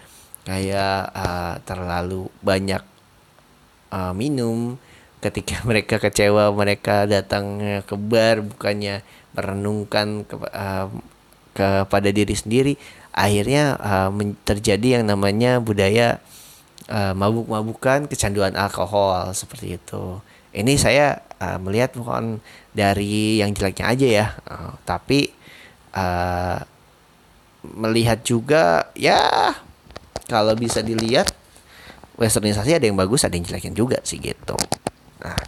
Kayak 0.48 1.12
uh, 1.12 1.54
terlalu 1.68 2.32
banyak 2.40 2.80
uh, 3.92 4.16
minum 4.16 4.80
ketika 5.20 5.60
mereka 5.68 6.00
kecewa 6.00 6.48
mereka 6.56 7.04
datang 7.04 7.60
ke 7.84 7.94
bar 8.00 8.40
bukannya 8.40 9.04
merenungkan 9.36 10.24
ke, 10.24 10.34
uh, 10.40 10.88
kepada 11.54 12.08
diri 12.10 12.34
sendiri 12.34 12.74
akhirnya 13.20 13.76
uh, 13.76 14.10
terjadi 14.48 15.00
yang 15.00 15.04
namanya 15.04 15.60
budaya 15.60 16.24
uh, 16.88 17.12
mabuk-mabukan 17.12 18.08
kecanduan 18.08 18.56
alkohol 18.56 19.28
seperti 19.36 19.76
itu. 19.76 20.24
Ini 20.50 20.74
saya 20.80 21.20
uh, 21.38 21.60
melihat 21.60 21.94
bukan 21.94 22.40
dari 22.72 23.38
yang 23.38 23.52
jeleknya 23.52 23.86
aja 23.86 24.08
ya 24.08 24.26
uh, 24.48 24.72
tapi 24.82 25.30
uh, 25.94 26.58
melihat 27.62 28.24
juga 28.24 28.88
ya 28.96 29.52
kalau 30.26 30.56
bisa 30.56 30.80
dilihat 30.80 31.30
westernisasi 32.16 32.76
ada 32.76 32.86
yang 32.88 32.96
bagus 32.96 33.22
ada 33.22 33.36
yang 33.36 33.44
jeleknya 33.44 33.72
juga 33.76 33.98
sih 34.02 34.18
gitu. 34.18 34.56
Nah 35.20 35.38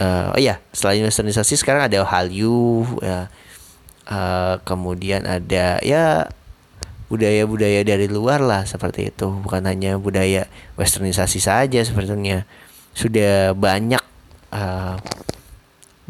uh, 0.00 0.32
oh 0.32 0.40
iya 0.40 0.62
selain 0.72 1.04
westernisasi 1.04 1.60
sekarang 1.60 1.92
ada 1.92 2.00
Hallyu 2.04 2.84
ya 3.04 3.28
uh, 4.10 4.58
kemudian 4.66 5.24
ada 5.24 5.78
ya 5.80 6.28
budaya-budaya 7.10 7.82
dari 7.82 8.06
luar 8.06 8.42
lah 8.42 8.66
seperti 8.66 9.10
itu. 9.10 9.26
Bukan 9.26 9.64
hanya 9.64 9.96
budaya 9.96 10.50
westernisasi 10.76 11.40
saja 11.40 11.80
sepertinya. 11.82 12.44
Sudah 12.92 13.54
banyak 13.54 14.02
uh, 14.54 14.98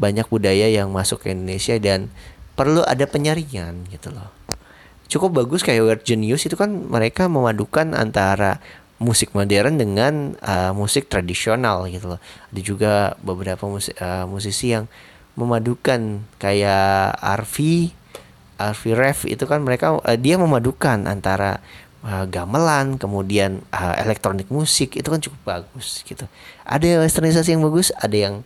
banyak 0.00 0.26
budaya 0.32 0.66
yang 0.72 0.88
masuk 0.90 1.24
ke 1.24 1.36
Indonesia 1.36 1.76
dan 1.76 2.08
perlu 2.56 2.80
ada 2.84 3.04
penyaringan 3.04 3.88
gitu 3.92 4.12
loh. 4.12 4.32
Cukup 5.10 5.44
bagus 5.44 5.60
kayak 5.60 5.84
Weird 5.84 6.02
Genius 6.06 6.46
itu 6.48 6.56
kan 6.56 6.70
mereka 6.70 7.26
memadukan 7.28 7.92
antara 7.92 8.62
musik 9.00 9.32
modern 9.32 9.80
dengan 9.80 10.36
uh, 10.44 10.76
musik 10.76 11.08
tradisional 11.08 11.88
gitu 11.88 12.16
loh. 12.16 12.20
Ada 12.52 12.60
juga 12.60 12.92
beberapa 13.24 13.64
musik, 13.64 13.96
uh, 13.96 14.28
musisi 14.28 14.76
yang 14.76 14.86
memadukan. 15.34 16.22
Kayak 16.40 17.14
Arfi 17.18 17.94
Arfi 18.60 18.92
Ref 18.92 19.24
itu 19.24 19.48
kan 19.48 19.64
mereka 19.64 19.96
uh, 19.96 20.18
dia 20.20 20.36
memadukan 20.36 21.08
antara 21.08 21.64
uh, 22.04 22.28
gamelan 22.28 23.00
kemudian 23.00 23.64
uh, 23.72 23.96
elektronik 24.00 24.52
musik. 24.52 24.96
Itu 25.00 25.08
kan 25.08 25.20
cukup 25.24 25.40
bagus 25.44 26.04
gitu. 26.04 26.28
Ada 26.68 27.00
westernisasi 27.00 27.56
yang 27.56 27.64
bagus 27.64 27.88
ada 27.96 28.16
yang 28.16 28.44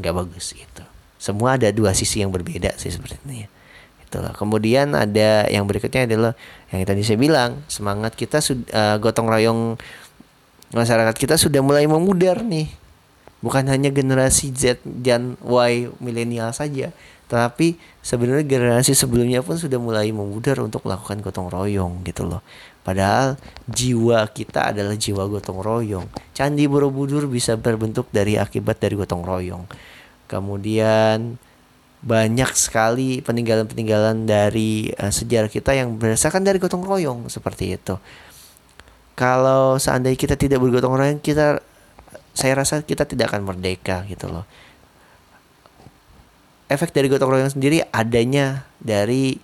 nggak 0.00 0.14
bagus 0.14 0.54
gitu. 0.54 0.82
Semua 1.22 1.56
ada 1.56 1.70
dua 1.70 1.94
sisi 1.94 2.20
yang 2.20 2.34
berbeda 2.34 2.74
sih 2.76 2.90
sebenarnya. 2.90 3.46
Itulah 4.02 4.34
kemudian 4.34 4.92
ada 4.92 5.46
yang 5.48 5.64
berikutnya 5.64 6.06
adalah 6.06 6.32
yang 6.74 6.82
tadi 6.82 7.02
saya 7.06 7.18
bilang 7.18 7.62
semangat 7.70 8.18
kita 8.18 8.42
uh, 8.42 8.98
gotong 8.98 9.30
royong 9.30 9.78
masyarakat 10.74 11.14
kita 11.14 11.38
sudah 11.38 11.62
mulai 11.62 11.86
memudar 11.86 12.42
nih 12.42 12.83
bukan 13.44 13.68
hanya 13.68 13.92
generasi 13.92 14.48
Z 14.56 14.80
dan 14.80 15.36
Y 15.44 15.92
milenial 16.00 16.56
saja, 16.56 16.96
tapi 17.28 17.76
sebenarnya 18.00 18.48
generasi 18.48 18.96
sebelumnya 18.96 19.44
pun 19.44 19.60
sudah 19.60 19.76
mulai 19.76 20.08
memudar 20.08 20.64
untuk 20.64 20.88
melakukan 20.88 21.20
gotong 21.20 21.52
royong 21.52 22.00
gitu 22.08 22.24
loh. 22.24 22.40
Padahal 22.80 23.36
jiwa 23.68 24.24
kita 24.32 24.72
adalah 24.72 24.96
jiwa 24.96 25.28
gotong 25.28 25.60
royong. 25.60 26.08
Candi 26.32 26.64
Borobudur 26.64 27.28
bisa 27.28 27.60
berbentuk 27.60 28.08
dari 28.08 28.40
akibat 28.40 28.80
dari 28.80 28.96
gotong 28.96 29.24
royong. 29.24 29.64
Kemudian 30.24 31.36
banyak 32.04 32.52
sekali 32.52 33.24
peninggalan-peninggalan 33.24 34.28
dari 34.28 34.92
uh, 34.92 35.08
sejarah 35.08 35.48
kita 35.48 35.72
yang 35.72 35.96
berdasarkan 35.96 36.44
dari 36.44 36.60
gotong 36.60 36.84
royong 36.84 37.32
seperti 37.32 37.76
itu. 37.76 37.96
Kalau 39.16 39.80
seandainya 39.80 40.20
kita 40.20 40.36
tidak 40.36 40.60
bergotong 40.60 40.96
royong, 40.96 41.20
kita 41.24 41.64
saya 42.34 42.58
rasa 42.58 42.82
kita 42.82 43.06
tidak 43.06 43.30
akan 43.32 43.46
merdeka 43.46 44.02
gitu 44.10 44.28
loh 44.28 44.44
efek 46.68 46.90
dari 46.90 47.06
gotong 47.06 47.30
royong 47.30 47.52
sendiri 47.52 47.84
adanya 47.92 48.64
dari 48.80 49.36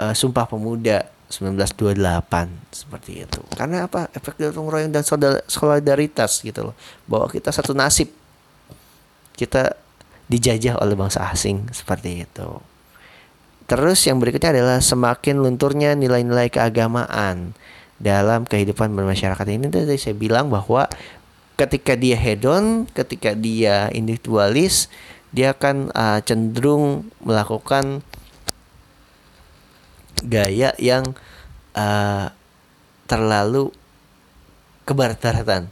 uh, 0.00 0.14
Sumpah 0.14 0.46
Pemuda 0.46 1.04
1928 1.30 2.74
seperti 2.74 3.22
itu. 3.22 3.40
Karena 3.54 3.86
apa? 3.86 4.10
Efek 4.10 4.38
gotong 4.38 4.66
royong 4.66 4.90
dan 4.90 5.06
solidaritas 5.46 6.42
gitu 6.42 6.72
loh. 6.72 6.74
Bahwa 7.06 7.30
kita 7.30 7.54
satu 7.54 7.76
nasib. 7.76 8.10
Kita 9.34 9.72
dijajah 10.26 10.78
oleh 10.78 10.94
bangsa 10.98 11.26
asing 11.30 11.70
seperti 11.70 12.26
itu. 12.26 12.48
Terus 13.70 14.02
yang 14.02 14.18
berikutnya 14.18 14.50
adalah 14.50 14.78
semakin 14.82 15.38
lunturnya 15.38 15.94
nilai-nilai 15.94 16.50
keagamaan 16.50 17.54
dalam 18.02 18.42
kehidupan 18.48 18.90
bermasyarakat 18.90 19.46
ini 19.46 19.70
tadi 19.70 19.94
saya 19.94 20.16
bilang 20.16 20.50
bahwa 20.50 20.90
ketika 21.60 21.92
dia 21.92 22.16
hedon, 22.16 22.88
ketika 22.96 23.36
dia 23.36 23.92
individualis, 23.92 24.88
dia 25.28 25.52
akan 25.52 25.92
uh, 25.92 26.24
cenderung 26.24 27.12
melakukan 27.20 28.00
gaya 30.24 30.72
yang 30.80 31.12
uh, 31.76 32.32
terlalu 33.04 33.68
kebartaratan 34.88 35.68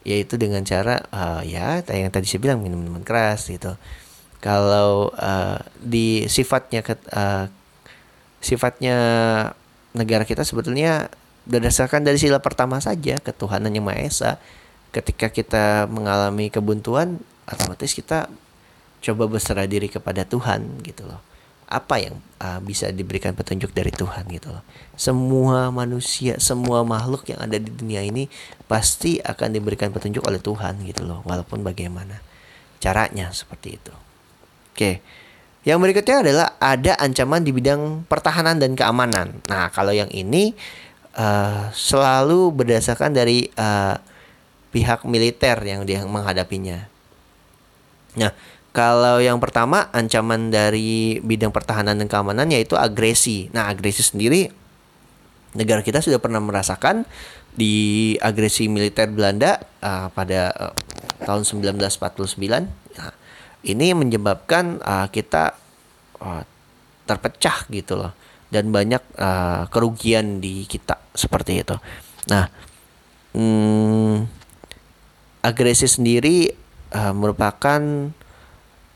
yaitu 0.00 0.40
dengan 0.40 0.64
cara 0.64 1.04
uh, 1.12 1.44
ya 1.44 1.84
yang 1.92 2.08
tadi 2.08 2.24
saya 2.24 2.40
bilang 2.40 2.64
minum 2.64 2.80
minuman 2.80 3.04
keras 3.04 3.52
gitu. 3.52 3.76
Kalau 4.40 5.12
uh, 5.12 5.60
di 5.76 6.24
sifatnya 6.32 6.80
uh, 7.12 7.52
sifatnya 8.40 8.96
negara 9.92 10.24
kita 10.24 10.48
sebetulnya 10.48 11.12
berdasarkan 11.44 12.08
dari 12.08 12.16
sila 12.16 12.40
pertama 12.40 12.80
saja 12.80 13.20
ketuhanan 13.20 13.68
yang 13.76 13.84
maha 13.84 14.00
esa 14.00 14.40
ketika 14.90 15.30
kita 15.30 15.86
mengalami 15.86 16.50
kebuntuan 16.50 17.22
otomatis 17.46 17.94
kita 17.94 18.30
coba 19.00 19.24
berserah 19.26 19.66
diri 19.66 19.88
kepada 19.88 20.26
Tuhan 20.26 20.82
gitu 20.84 21.08
loh. 21.08 21.22
Apa 21.70 22.02
yang 22.02 22.18
uh, 22.42 22.58
bisa 22.58 22.90
diberikan 22.90 23.30
petunjuk 23.30 23.70
dari 23.70 23.94
Tuhan 23.94 24.26
gitu 24.34 24.50
loh. 24.50 24.66
Semua 24.98 25.70
manusia 25.70 26.36
semua 26.42 26.82
makhluk 26.82 27.30
yang 27.30 27.38
ada 27.38 27.56
di 27.56 27.70
dunia 27.70 28.02
ini 28.02 28.26
pasti 28.66 29.22
akan 29.22 29.54
diberikan 29.54 29.94
petunjuk 29.94 30.26
oleh 30.26 30.42
Tuhan 30.42 30.82
gitu 30.82 31.06
loh 31.06 31.22
walaupun 31.22 31.62
bagaimana 31.62 32.18
caranya 32.82 33.30
seperti 33.30 33.78
itu. 33.78 33.94
Oke 34.74 35.00
yang 35.60 35.76
berikutnya 35.76 36.24
adalah 36.24 36.48
ada 36.56 36.96
ancaman 36.96 37.44
di 37.44 37.52
bidang 37.52 38.08
pertahanan 38.08 38.56
dan 38.56 38.72
keamanan. 38.72 39.44
Nah 39.44 39.68
kalau 39.68 39.92
yang 39.92 40.08
ini 40.08 40.56
uh, 41.20 41.68
selalu 41.76 42.48
berdasarkan 42.56 43.12
dari 43.12 43.52
uh, 43.60 44.00
pihak 44.70 45.02
militer 45.06 45.58
yang 45.62 45.82
dia 45.82 46.02
menghadapinya. 46.06 46.86
Nah, 48.18 48.32
kalau 48.70 49.18
yang 49.18 49.42
pertama 49.42 49.90
ancaman 49.90 50.50
dari 50.50 51.18
bidang 51.22 51.50
pertahanan 51.50 51.98
dan 51.98 52.06
keamanan 52.06 52.50
yaitu 52.50 52.78
agresi. 52.78 53.50
Nah, 53.50 53.66
agresi 53.66 54.02
sendiri 54.06 54.50
negara 55.50 55.82
kita 55.82 55.98
sudah 55.98 56.22
pernah 56.22 56.38
merasakan 56.38 57.02
di 57.50 58.14
agresi 58.22 58.70
militer 58.70 59.10
Belanda 59.10 59.58
uh, 59.82 60.06
pada 60.14 60.54
uh, 60.54 60.74
tahun 61.26 61.42
1949. 61.42 62.38
Nah, 62.70 63.12
ini 63.66 63.86
menyebabkan 63.92 64.78
uh, 64.78 65.10
kita 65.10 65.58
uh, 66.22 66.42
terpecah 67.10 67.66
gitu 67.74 67.98
loh 67.98 68.14
dan 68.54 68.70
banyak 68.70 69.02
uh, 69.18 69.66
kerugian 69.70 70.38
di 70.38 70.62
kita 70.70 70.98
seperti 71.10 71.62
itu. 71.66 71.74
Nah, 72.30 72.46
hmm, 73.34 74.39
agresi 75.40 75.88
sendiri 75.88 76.52
uh, 76.92 77.12
merupakan 77.16 77.80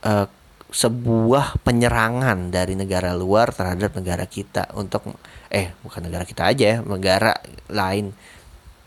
uh, 0.04 0.26
sebuah 0.74 1.62
penyerangan 1.62 2.50
dari 2.50 2.74
negara 2.74 3.14
luar 3.14 3.54
terhadap 3.54 3.94
negara 3.94 4.26
kita 4.26 4.74
untuk 4.74 5.14
eh 5.46 5.70
bukan 5.87 6.11
negara 6.11 6.26
kita 6.26 6.50
aja 6.50 6.64
ya 6.66 6.76
negara 6.83 7.38
lain 7.70 8.11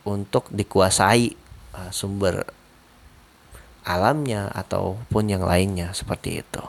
untuk 0.04 0.52
dikuasai 0.52 1.32
uh, 1.76 1.92
sumber 1.96 2.44
alamnya 3.88 4.52
ataupun 4.52 5.32
yang 5.32 5.48
lainnya 5.48 5.96
seperti 5.96 6.44
itu. 6.44 6.64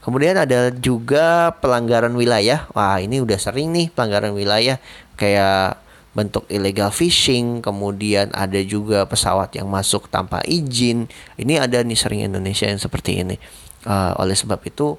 Kemudian 0.00 0.38
ada 0.38 0.70
juga 0.72 1.52
pelanggaran 1.60 2.14
wilayah. 2.16 2.64
Wah, 2.72 3.02
ini 3.02 3.20
udah 3.20 3.36
sering 3.36 3.74
nih 3.74 3.92
pelanggaran 3.92 4.32
wilayah 4.32 4.80
kayak 5.18 5.82
bentuk 6.16 6.48
illegal 6.48 6.88
fishing, 6.88 7.60
kemudian 7.60 8.32
ada 8.32 8.56
juga 8.64 9.04
pesawat 9.04 9.52
yang 9.52 9.68
masuk 9.68 10.08
tanpa 10.08 10.40
izin. 10.48 11.12
Ini 11.36 11.60
ada 11.60 11.84
nih 11.84 11.98
sering 12.00 12.24
Indonesia 12.24 12.64
yang 12.64 12.80
seperti 12.80 13.20
ini. 13.20 13.36
Uh, 13.84 14.16
oleh 14.16 14.32
sebab 14.32 14.64
itu, 14.64 14.96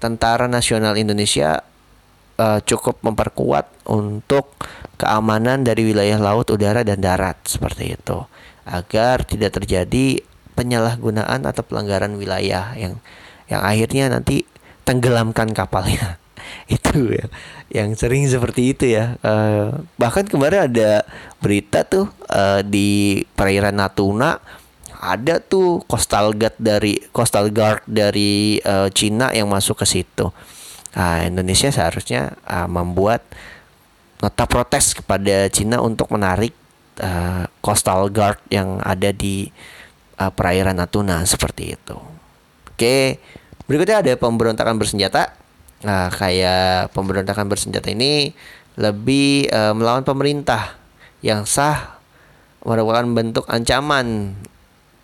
Tentara 0.00 0.48
Nasional 0.48 0.96
Indonesia 0.96 1.60
uh, 2.40 2.64
cukup 2.64 3.04
memperkuat 3.04 3.84
untuk 3.92 4.56
keamanan 4.96 5.68
dari 5.68 5.84
wilayah 5.84 6.16
laut, 6.16 6.48
udara, 6.48 6.80
dan 6.80 7.04
darat 7.04 7.36
seperti 7.44 8.00
itu, 8.00 8.24
agar 8.64 9.28
tidak 9.28 9.60
terjadi 9.60 10.24
penyalahgunaan 10.56 11.44
atau 11.44 11.60
pelanggaran 11.60 12.16
wilayah 12.16 12.72
yang 12.72 12.96
yang 13.52 13.60
akhirnya 13.60 14.08
nanti 14.08 14.48
tenggelamkan 14.88 15.52
kapalnya 15.52 16.16
itu 16.76 17.14
ya 17.14 17.26
yang 17.72 17.92
sering 17.98 18.26
seperti 18.26 18.76
itu 18.76 18.84
ya 18.94 19.18
uh, 19.20 19.82
bahkan 19.98 20.24
kemarin 20.26 20.70
ada 20.70 21.02
berita 21.42 21.82
tuh 21.84 22.08
uh, 22.30 22.60
di 22.62 23.22
perairan 23.34 23.76
Natuna 23.76 24.38
ada 25.04 25.36
tuh 25.36 25.84
coastal 25.84 26.32
guard 26.32 26.56
dari 26.56 26.96
coastal 27.12 27.52
guard 27.52 27.84
dari 27.84 28.56
uh, 28.64 28.88
Cina 28.88 29.36
yang 29.36 29.52
masuk 29.52 29.84
ke 29.84 29.86
situ. 29.86 30.32
Nah, 30.96 31.28
Indonesia 31.28 31.68
seharusnya 31.68 32.32
uh, 32.48 32.64
membuat 32.64 33.20
nota 34.24 34.48
protes 34.48 34.96
kepada 34.96 35.52
Cina 35.52 35.84
untuk 35.84 36.08
menarik 36.08 36.56
uh, 37.04 37.44
coastal 37.60 38.08
guard 38.08 38.40
yang 38.48 38.80
ada 38.80 39.12
di 39.12 39.52
uh, 40.16 40.32
perairan 40.32 40.80
Natuna 40.80 41.20
seperti 41.28 41.76
itu. 41.76 42.00
Oke, 42.72 43.20
berikutnya 43.68 44.00
ada 44.00 44.12
pemberontakan 44.16 44.80
bersenjata. 44.80 45.36
Nah, 45.84 46.08
kayak 46.08 46.96
pemberontakan 46.96 47.44
bersenjata 47.44 47.92
ini 47.92 48.32
lebih 48.80 49.46
uh, 49.52 49.76
melawan 49.76 50.02
pemerintah 50.02 50.80
yang 51.20 51.44
sah 51.44 52.00
merupakan 52.64 53.04
bentuk 53.04 53.44
ancaman 53.46 54.32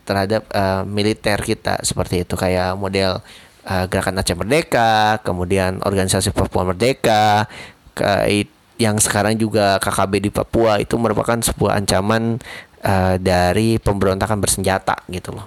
terhadap 0.08 0.48
uh, 0.56 0.82
militer 0.88 1.38
kita 1.44 1.84
seperti 1.84 2.24
itu 2.24 2.34
kayak 2.34 2.74
model 2.74 3.20
uh, 3.68 3.84
gerakan 3.86 4.18
Aceh 4.24 4.34
Merdeka, 4.34 5.20
kemudian 5.20 5.84
organisasi 5.84 6.32
Papua 6.32 6.66
Merdeka, 6.72 7.44
ke, 7.92 8.48
yang 8.80 8.96
sekarang 8.96 9.36
juga 9.36 9.76
KKB 9.76 10.12
di 10.18 10.30
Papua 10.32 10.80
itu 10.80 10.96
merupakan 10.96 11.36
sebuah 11.36 11.76
ancaman 11.84 12.40
uh, 12.80 13.14
dari 13.20 13.76
pemberontakan 13.76 14.40
bersenjata 14.40 15.04
gitu 15.12 15.36
loh. 15.36 15.46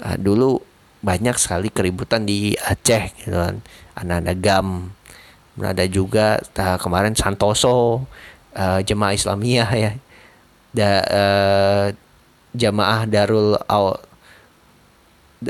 Uh, 0.00 0.16
dulu 0.16 0.73
banyak 1.04 1.36
sekali 1.36 1.68
keributan 1.68 2.24
di 2.24 2.56
Aceh 2.56 3.12
gitu 3.20 3.36
kan, 3.36 3.60
anak-anak 3.92 4.36
GAM, 4.40 4.68
ada 5.60 5.84
juga 5.84 6.40
uh, 6.40 6.78
kemarin 6.80 7.12
Santoso, 7.12 8.08
uh, 8.56 8.80
jemaah 8.80 9.12
Islamiyah 9.12 9.70
ya, 9.76 9.92
da, 10.72 10.90
uh, 11.04 11.86
jamaah 12.56 13.04
Darul 13.04 13.54
Aw 13.68 13.84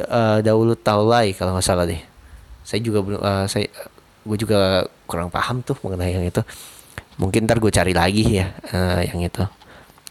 uh, 0.03 0.75
Taulai 0.83 1.33
kalau 1.33 1.55
nggak 1.57 1.65
salah 1.65 1.87
deh. 1.87 2.03
Saya 2.65 2.81
juga 2.83 3.05
belum 3.05 3.21
uh, 3.21 3.47
saya 3.47 3.69
gue 4.25 4.39
juga 4.41 4.89
kurang 5.05 5.29
paham 5.29 5.61
tuh 5.61 5.77
mengenai 5.85 6.17
yang 6.17 6.27
itu. 6.27 6.43
Mungkin 7.21 7.47
ntar 7.47 7.63
gue 7.63 7.71
cari 7.71 7.95
lagi 7.95 8.43
ya 8.43 8.51
uh, 8.75 9.01
yang 9.05 9.23
itu. 9.23 9.45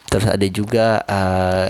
Terus 0.08 0.26
ada 0.30 0.48
juga 0.48 1.02
uh, 1.04 1.68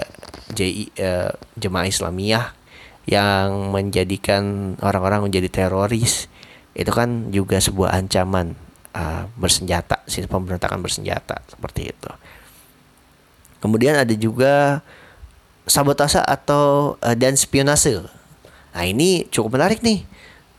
JI 0.51 0.91
uh, 0.99 1.31
jemaah 1.55 1.88
Islamiyah 1.88 2.62
yang 3.03 3.73
menjadikan 3.73 4.75
orang-orang 4.79 5.27
menjadi 5.27 5.51
teroris. 5.51 6.31
Itu 6.73 6.89
kan 6.95 7.29
juga 7.29 7.61
sebuah 7.61 7.93
ancaman 7.93 8.57
uh, 8.95 9.29
bersenjata, 9.37 10.01
pemberontakan 10.07 10.81
bersenjata 10.81 11.43
seperti 11.49 11.93
itu. 11.93 12.11
Kemudian 13.59 13.95
ada 13.95 14.11
juga 14.15 14.83
sabotase 15.67 16.19
atau 16.19 16.95
uh, 16.99 17.15
dan 17.15 17.39
spionase. 17.39 18.03
Nah, 18.73 18.83
ini 18.83 19.29
cukup 19.29 19.59
menarik 19.59 19.85
nih. 19.85 20.03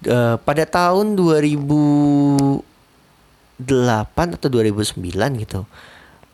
Uh, 0.04 0.37
pada 0.44 0.68
tahun 0.68 1.16
2008 1.16 2.61
atau 4.37 4.48
2009 4.52 5.00
gitu. 5.40 5.64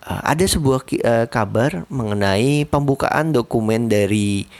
Uh, 0.00 0.22
ada 0.26 0.42
sebuah 0.42 0.82
uh, 0.82 1.26
kabar 1.30 1.86
mengenai 1.86 2.66
pembukaan 2.66 3.30
dokumen 3.30 3.86
dari 3.86 4.50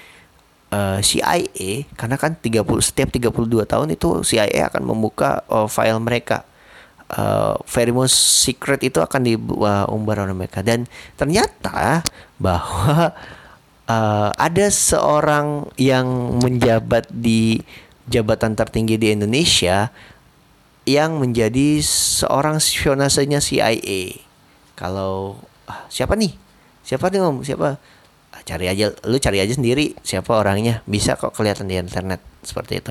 uh, 0.70 0.98
CIA 1.02 1.86
karena 1.94 2.16
kan 2.16 2.38
30 2.38 2.64
setiap 2.82 3.10
32 3.12 3.66
tahun 3.66 3.88
itu 3.94 4.22
CIA 4.24 4.70
akan 4.70 4.82
membuka 4.86 5.42
uh, 5.50 5.66
file 5.66 6.00
mereka. 6.00 6.46
Uh, 7.10 7.58
very 7.66 7.90
most 7.90 8.46
secret 8.46 8.86
itu 8.86 9.02
akan 9.02 9.26
diumbar 9.26 10.22
oleh 10.22 10.30
mereka 10.30 10.62
dan 10.62 10.86
ternyata 11.18 12.06
bahwa 12.38 13.10
uh, 13.90 14.30
ada 14.38 14.66
seorang 14.70 15.66
yang 15.74 16.06
menjabat 16.38 17.10
di 17.10 17.66
jabatan 18.06 18.54
tertinggi 18.54 18.94
di 18.94 19.10
Indonesia 19.10 19.90
yang 20.86 21.18
menjadi 21.18 21.82
seorang 21.82 22.62
spionasenya 22.62 23.42
CIA. 23.42 24.22
Kalau 24.78 25.38
ah, 25.66 25.86
siapa 25.90 26.14
nih? 26.14 26.34
Siapa 26.86 27.10
nih 27.10 27.20
om? 27.22 27.42
Siapa? 27.42 27.78
Cari 28.50 28.66
aja, 28.66 28.90
lu 29.06 29.14
cari 29.22 29.38
aja 29.38 29.54
sendiri 29.54 29.94
siapa 30.02 30.34
orangnya. 30.34 30.82
Bisa 30.90 31.14
kok 31.14 31.38
kelihatan 31.38 31.70
di 31.70 31.78
internet 31.78 32.18
seperti 32.42 32.82
itu. 32.82 32.90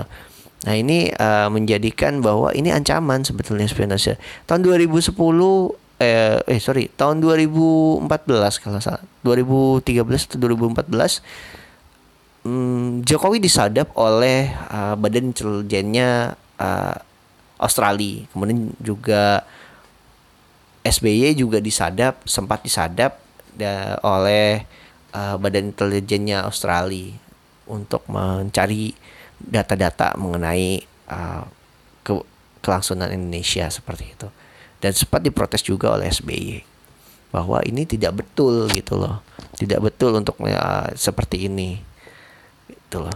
Nah 0.64 0.72
ini 0.72 1.12
uh, 1.12 1.52
menjadikan 1.52 2.24
bahwa 2.24 2.56
ini 2.56 2.72
ancaman 2.72 3.28
sebetulnya 3.28 3.68
spionase. 3.68 4.16
Tahun 4.48 4.64
2010 4.64 5.12
eh, 6.00 6.40
eh 6.40 6.60
sorry 6.60 6.88
tahun 6.88 7.20
2014 7.20 8.08
kalau 8.64 8.80
salah 8.80 9.04
2013 9.20 10.00
atau 10.00 10.38
2014 10.40 11.20
hmm, 12.48 13.04
Jokowi 13.04 13.38
disadap 13.38 13.92
oleh 14.00 14.48
uh, 14.72 14.96
badan 14.96 15.28
intelijennya 15.36 16.40
uh, 16.56 16.96
Australia 17.60 18.24
kemudian 18.32 18.72
juga 18.80 19.44
SBY 20.80 21.36
juga 21.36 21.60
disadap 21.60 22.24
sempat 22.24 22.64
disadap 22.64 23.20
da, 23.52 24.00
oleh 24.00 24.64
uh, 25.14 25.36
badan 25.38 25.74
intelijennya 25.74 26.46
Australia 26.46 27.14
untuk 27.70 28.02
mencari 28.10 28.92
data-data 29.40 30.18
mengenai 30.18 30.82
uh, 31.08 31.44
ke 32.02 32.12
kelangsungan 32.60 33.14
Indonesia 33.14 33.70
seperti 33.70 34.04
itu. 34.12 34.28
Dan 34.80 34.96
sempat 34.96 35.20
diprotes 35.20 35.60
juga 35.60 35.92
oleh 35.92 36.08
SBY 36.08 36.64
bahwa 37.30 37.62
ini 37.62 37.86
tidak 37.86 38.24
betul 38.24 38.66
gitu 38.72 38.98
loh. 38.98 39.22
Tidak 39.54 39.78
betul 39.78 40.18
untuk 40.18 40.40
ya, 40.42 40.88
seperti 40.96 41.46
ini. 41.46 41.78
Gitu 42.66 42.98
loh. 42.98 43.14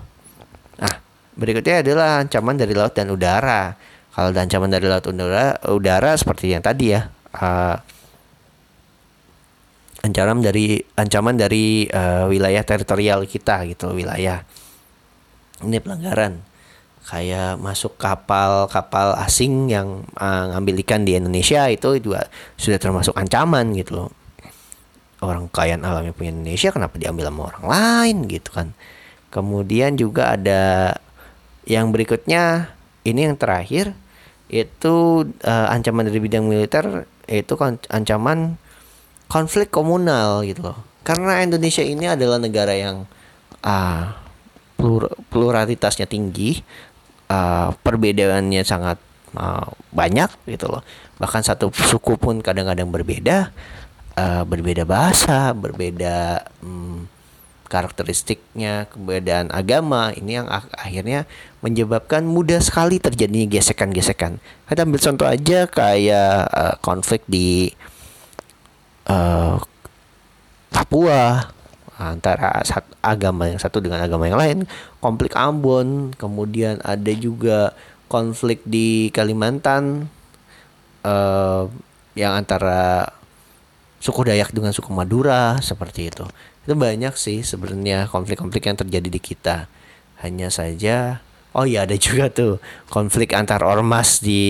Nah 0.79 0.95
berikutnya 1.35 1.83
adalah 1.83 2.23
ancaman 2.23 2.55
dari 2.55 2.73
laut 2.77 2.95
dan 2.95 3.11
udara. 3.11 3.75
Kalau 4.15 4.31
ancaman 4.31 4.71
dari 4.71 4.87
laut 4.87 5.03
udara 5.11 5.59
udara 5.67 6.15
seperti 6.15 6.55
yang 6.55 6.63
tadi 6.63 6.95
ya 6.95 7.11
uh, 7.35 7.75
ancaman 10.05 10.45
dari 10.45 10.77
ancaman 11.01 11.41
dari 11.41 11.89
uh, 11.89 12.29
wilayah 12.29 12.61
teritorial 12.61 13.25
kita 13.25 13.65
gitu 13.65 13.97
wilayah. 13.97 14.45
Ini 15.65 15.81
pelanggaran. 15.81 16.45
Kayak 17.05 17.61
masuk 17.61 18.01
kapal-kapal 18.01 19.17
asing 19.25 19.69
yang 19.69 20.09
uh, 20.17 20.45
ngambil 20.53 20.81
ikan 20.85 21.05
di 21.05 21.17
Indonesia 21.17 21.69
itu 21.69 22.01
juga 22.01 22.29
sudah 22.57 22.77
termasuk 22.81 23.17
ancaman 23.17 23.73
gitu 23.77 24.05
loh. 24.05 24.11
Orang 25.25 25.49
kaya 25.49 25.81
alamnya 25.81 26.13
punya 26.13 26.37
Indonesia 26.37 26.69
kenapa 26.69 27.01
diambil 27.01 27.33
sama 27.33 27.41
orang 27.49 27.65
lain 27.65 28.17
gitu 28.29 28.53
kan. 28.53 28.77
Kemudian 29.33 29.97
juga 29.97 30.37
ada 30.37 30.97
yang 31.65 31.93
berikutnya 31.93 32.73
ini 33.09 33.29
yang 33.29 33.37
terakhir 33.41 33.97
itu 34.53 35.25
uh, 35.45 35.67
ancaman 35.73 36.09
dari 36.09 36.21
bidang 36.21 36.45
militer 36.45 37.09
itu 37.25 37.57
ancaman 37.89 38.61
konflik 39.35 39.75
komunal 39.75 40.47
gitu 40.47 40.63
loh. 40.63 40.79
Karena 41.03 41.43
Indonesia 41.43 41.83
ini 41.83 42.07
adalah 42.07 42.39
negara 42.39 42.71
yang 42.71 43.03
uh, 43.67 44.15
plur 44.79 45.11
pluralitasnya 45.27 46.07
tinggi 46.07 46.63
uh, 47.27 47.75
perbedaannya 47.83 48.63
sangat 48.63 49.03
uh, 49.35 49.67
banyak 49.91 50.31
gitu 50.47 50.71
loh. 50.71 50.87
Bahkan 51.19 51.43
satu 51.43 51.75
suku 51.75 52.15
pun 52.15 52.39
kadang-kadang 52.39 52.95
berbeda 52.95 53.51
uh, 54.15 54.43
berbeda 54.47 54.87
bahasa 54.87 55.51
berbeda 55.51 56.47
um, 56.63 57.11
karakteristiknya 57.67 58.87
keberadaan 58.87 59.51
agama. 59.51 60.15
Ini 60.15 60.47
yang 60.47 60.49
ak 60.49 60.71
akhirnya 60.79 61.27
menyebabkan 61.59 62.23
mudah 62.23 62.63
sekali 62.63 63.03
terjadinya 63.03 63.51
gesekan-gesekan. 63.51 64.39
Kita 64.71 64.87
ambil 64.87 65.03
contoh 65.03 65.27
aja 65.27 65.67
kayak 65.67 66.39
uh, 66.55 66.75
konflik 66.79 67.27
di 67.27 67.75
uh, 69.09 69.57
Papua 70.75 71.55
antara 71.95 72.59
sat- 72.67 72.91
agama 72.99 73.47
yang 73.47 73.63
satu 73.63 73.79
dengan 73.79 74.03
agama 74.03 74.27
yang 74.27 74.39
lain, 74.39 74.59
konflik 74.99 75.35
Ambon, 75.39 76.11
kemudian 76.19 76.83
ada 76.83 77.13
juga 77.15 77.71
konflik 78.11 78.63
di 78.67 79.09
Kalimantan 79.15 80.11
eh, 81.07 81.63
yang 82.19 82.33
antara 82.35 83.11
suku 84.03 84.27
Dayak 84.29 84.53
dengan 84.53 84.75
suku 84.75 84.91
Madura 84.93 85.57
seperti 85.65 86.13
itu. 86.13 86.25
Itu 86.65 86.75
banyak 86.77 87.15
sih 87.17 87.41
sebenarnya 87.45 88.09
konflik-konflik 88.09 88.69
yang 88.69 88.79
terjadi 88.79 89.09
di 89.09 89.21
kita. 89.21 89.67
Hanya 90.21 90.49
saja 90.49 91.24
oh 91.55 91.65
iya 91.65 91.87
ada 91.87 91.95
juga 91.97 92.29
tuh 92.29 92.59
konflik 92.91 93.33
antar 93.33 93.63
ormas 93.63 94.19
di 94.19 94.43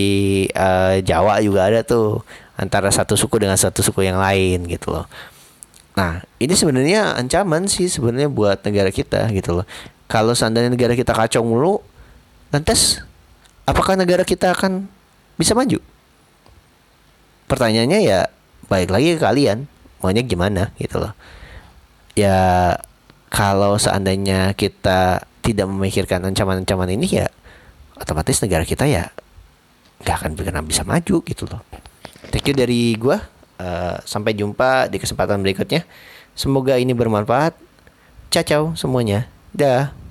eh, 0.48 1.04
Jawa 1.04 1.44
juga 1.44 1.68
ada 1.68 1.80
tuh 1.84 2.24
antara 2.56 2.88
satu 2.88 3.14
suku 3.14 3.36
dengan 3.38 3.60
satu 3.60 3.84
suku 3.84 4.08
yang 4.08 4.18
lain 4.18 4.64
gitu 4.66 4.94
loh. 4.94 5.06
Nah, 5.94 6.26
ini 6.42 6.54
sebenarnya 6.58 7.14
ancaman 7.14 7.70
sih 7.70 7.86
sebenarnya 7.86 8.26
buat 8.26 8.58
negara 8.66 8.90
kita 8.90 9.30
gitu 9.30 9.62
loh. 9.62 9.66
Kalau 10.10 10.34
seandainya 10.34 10.74
negara 10.74 10.98
kita 10.98 11.14
kacau 11.14 11.46
mulu, 11.46 11.78
lantas 12.50 13.02
apakah 13.62 13.94
negara 13.94 14.26
kita 14.26 14.50
akan 14.54 14.90
bisa 15.38 15.54
maju? 15.54 15.78
Pertanyaannya 17.46 18.00
ya 18.02 18.26
balik 18.66 18.90
lagi 18.90 19.14
ke 19.14 19.20
kalian, 19.22 19.70
maunya 20.02 20.22
gimana 20.26 20.74
gitu 20.82 20.98
loh. 20.98 21.14
Ya 22.18 22.74
kalau 23.30 23.78
seandainya 23.78 24.54
kita 24.54 25.26
tidak 25.44 25.68
memikirkan 25.68 26.24
ancaman-ancaman 26.24 26.88
ini 26.96 27.20
ya 27.20 27.28
otomatis 28.00 28.40
negara 28.40 28.64
kita 28.64 28.88
ya 28.88 29.12
nggak 30.00 30.16
akan 30.24 30.30
pernah 30.34 30.64
bisa 30.64 30.82
maju 30.82 31.20
gitu 31.22 31.44
loh. 31.46 31.60
Thank 32.32 32.50
you 32.50 32.56
dari 32.56 32.96
gua. 32.96 33.20
Eh, 33.54 33.96
sampai 34.02 34.34
jumpa 34.34 34.90
di 34.90 34.98
kesempatan 34.98 35.38
berikutnya. 35.44 35.86
Semoga 36.34 36.74
ini 36.74 36.90
bermanfaat. 36.90 37.54
Ciao 38.32 38.42
ciao 38.42 38.64
semuanya. 38.74 39.30
Dah. 39.54 40.03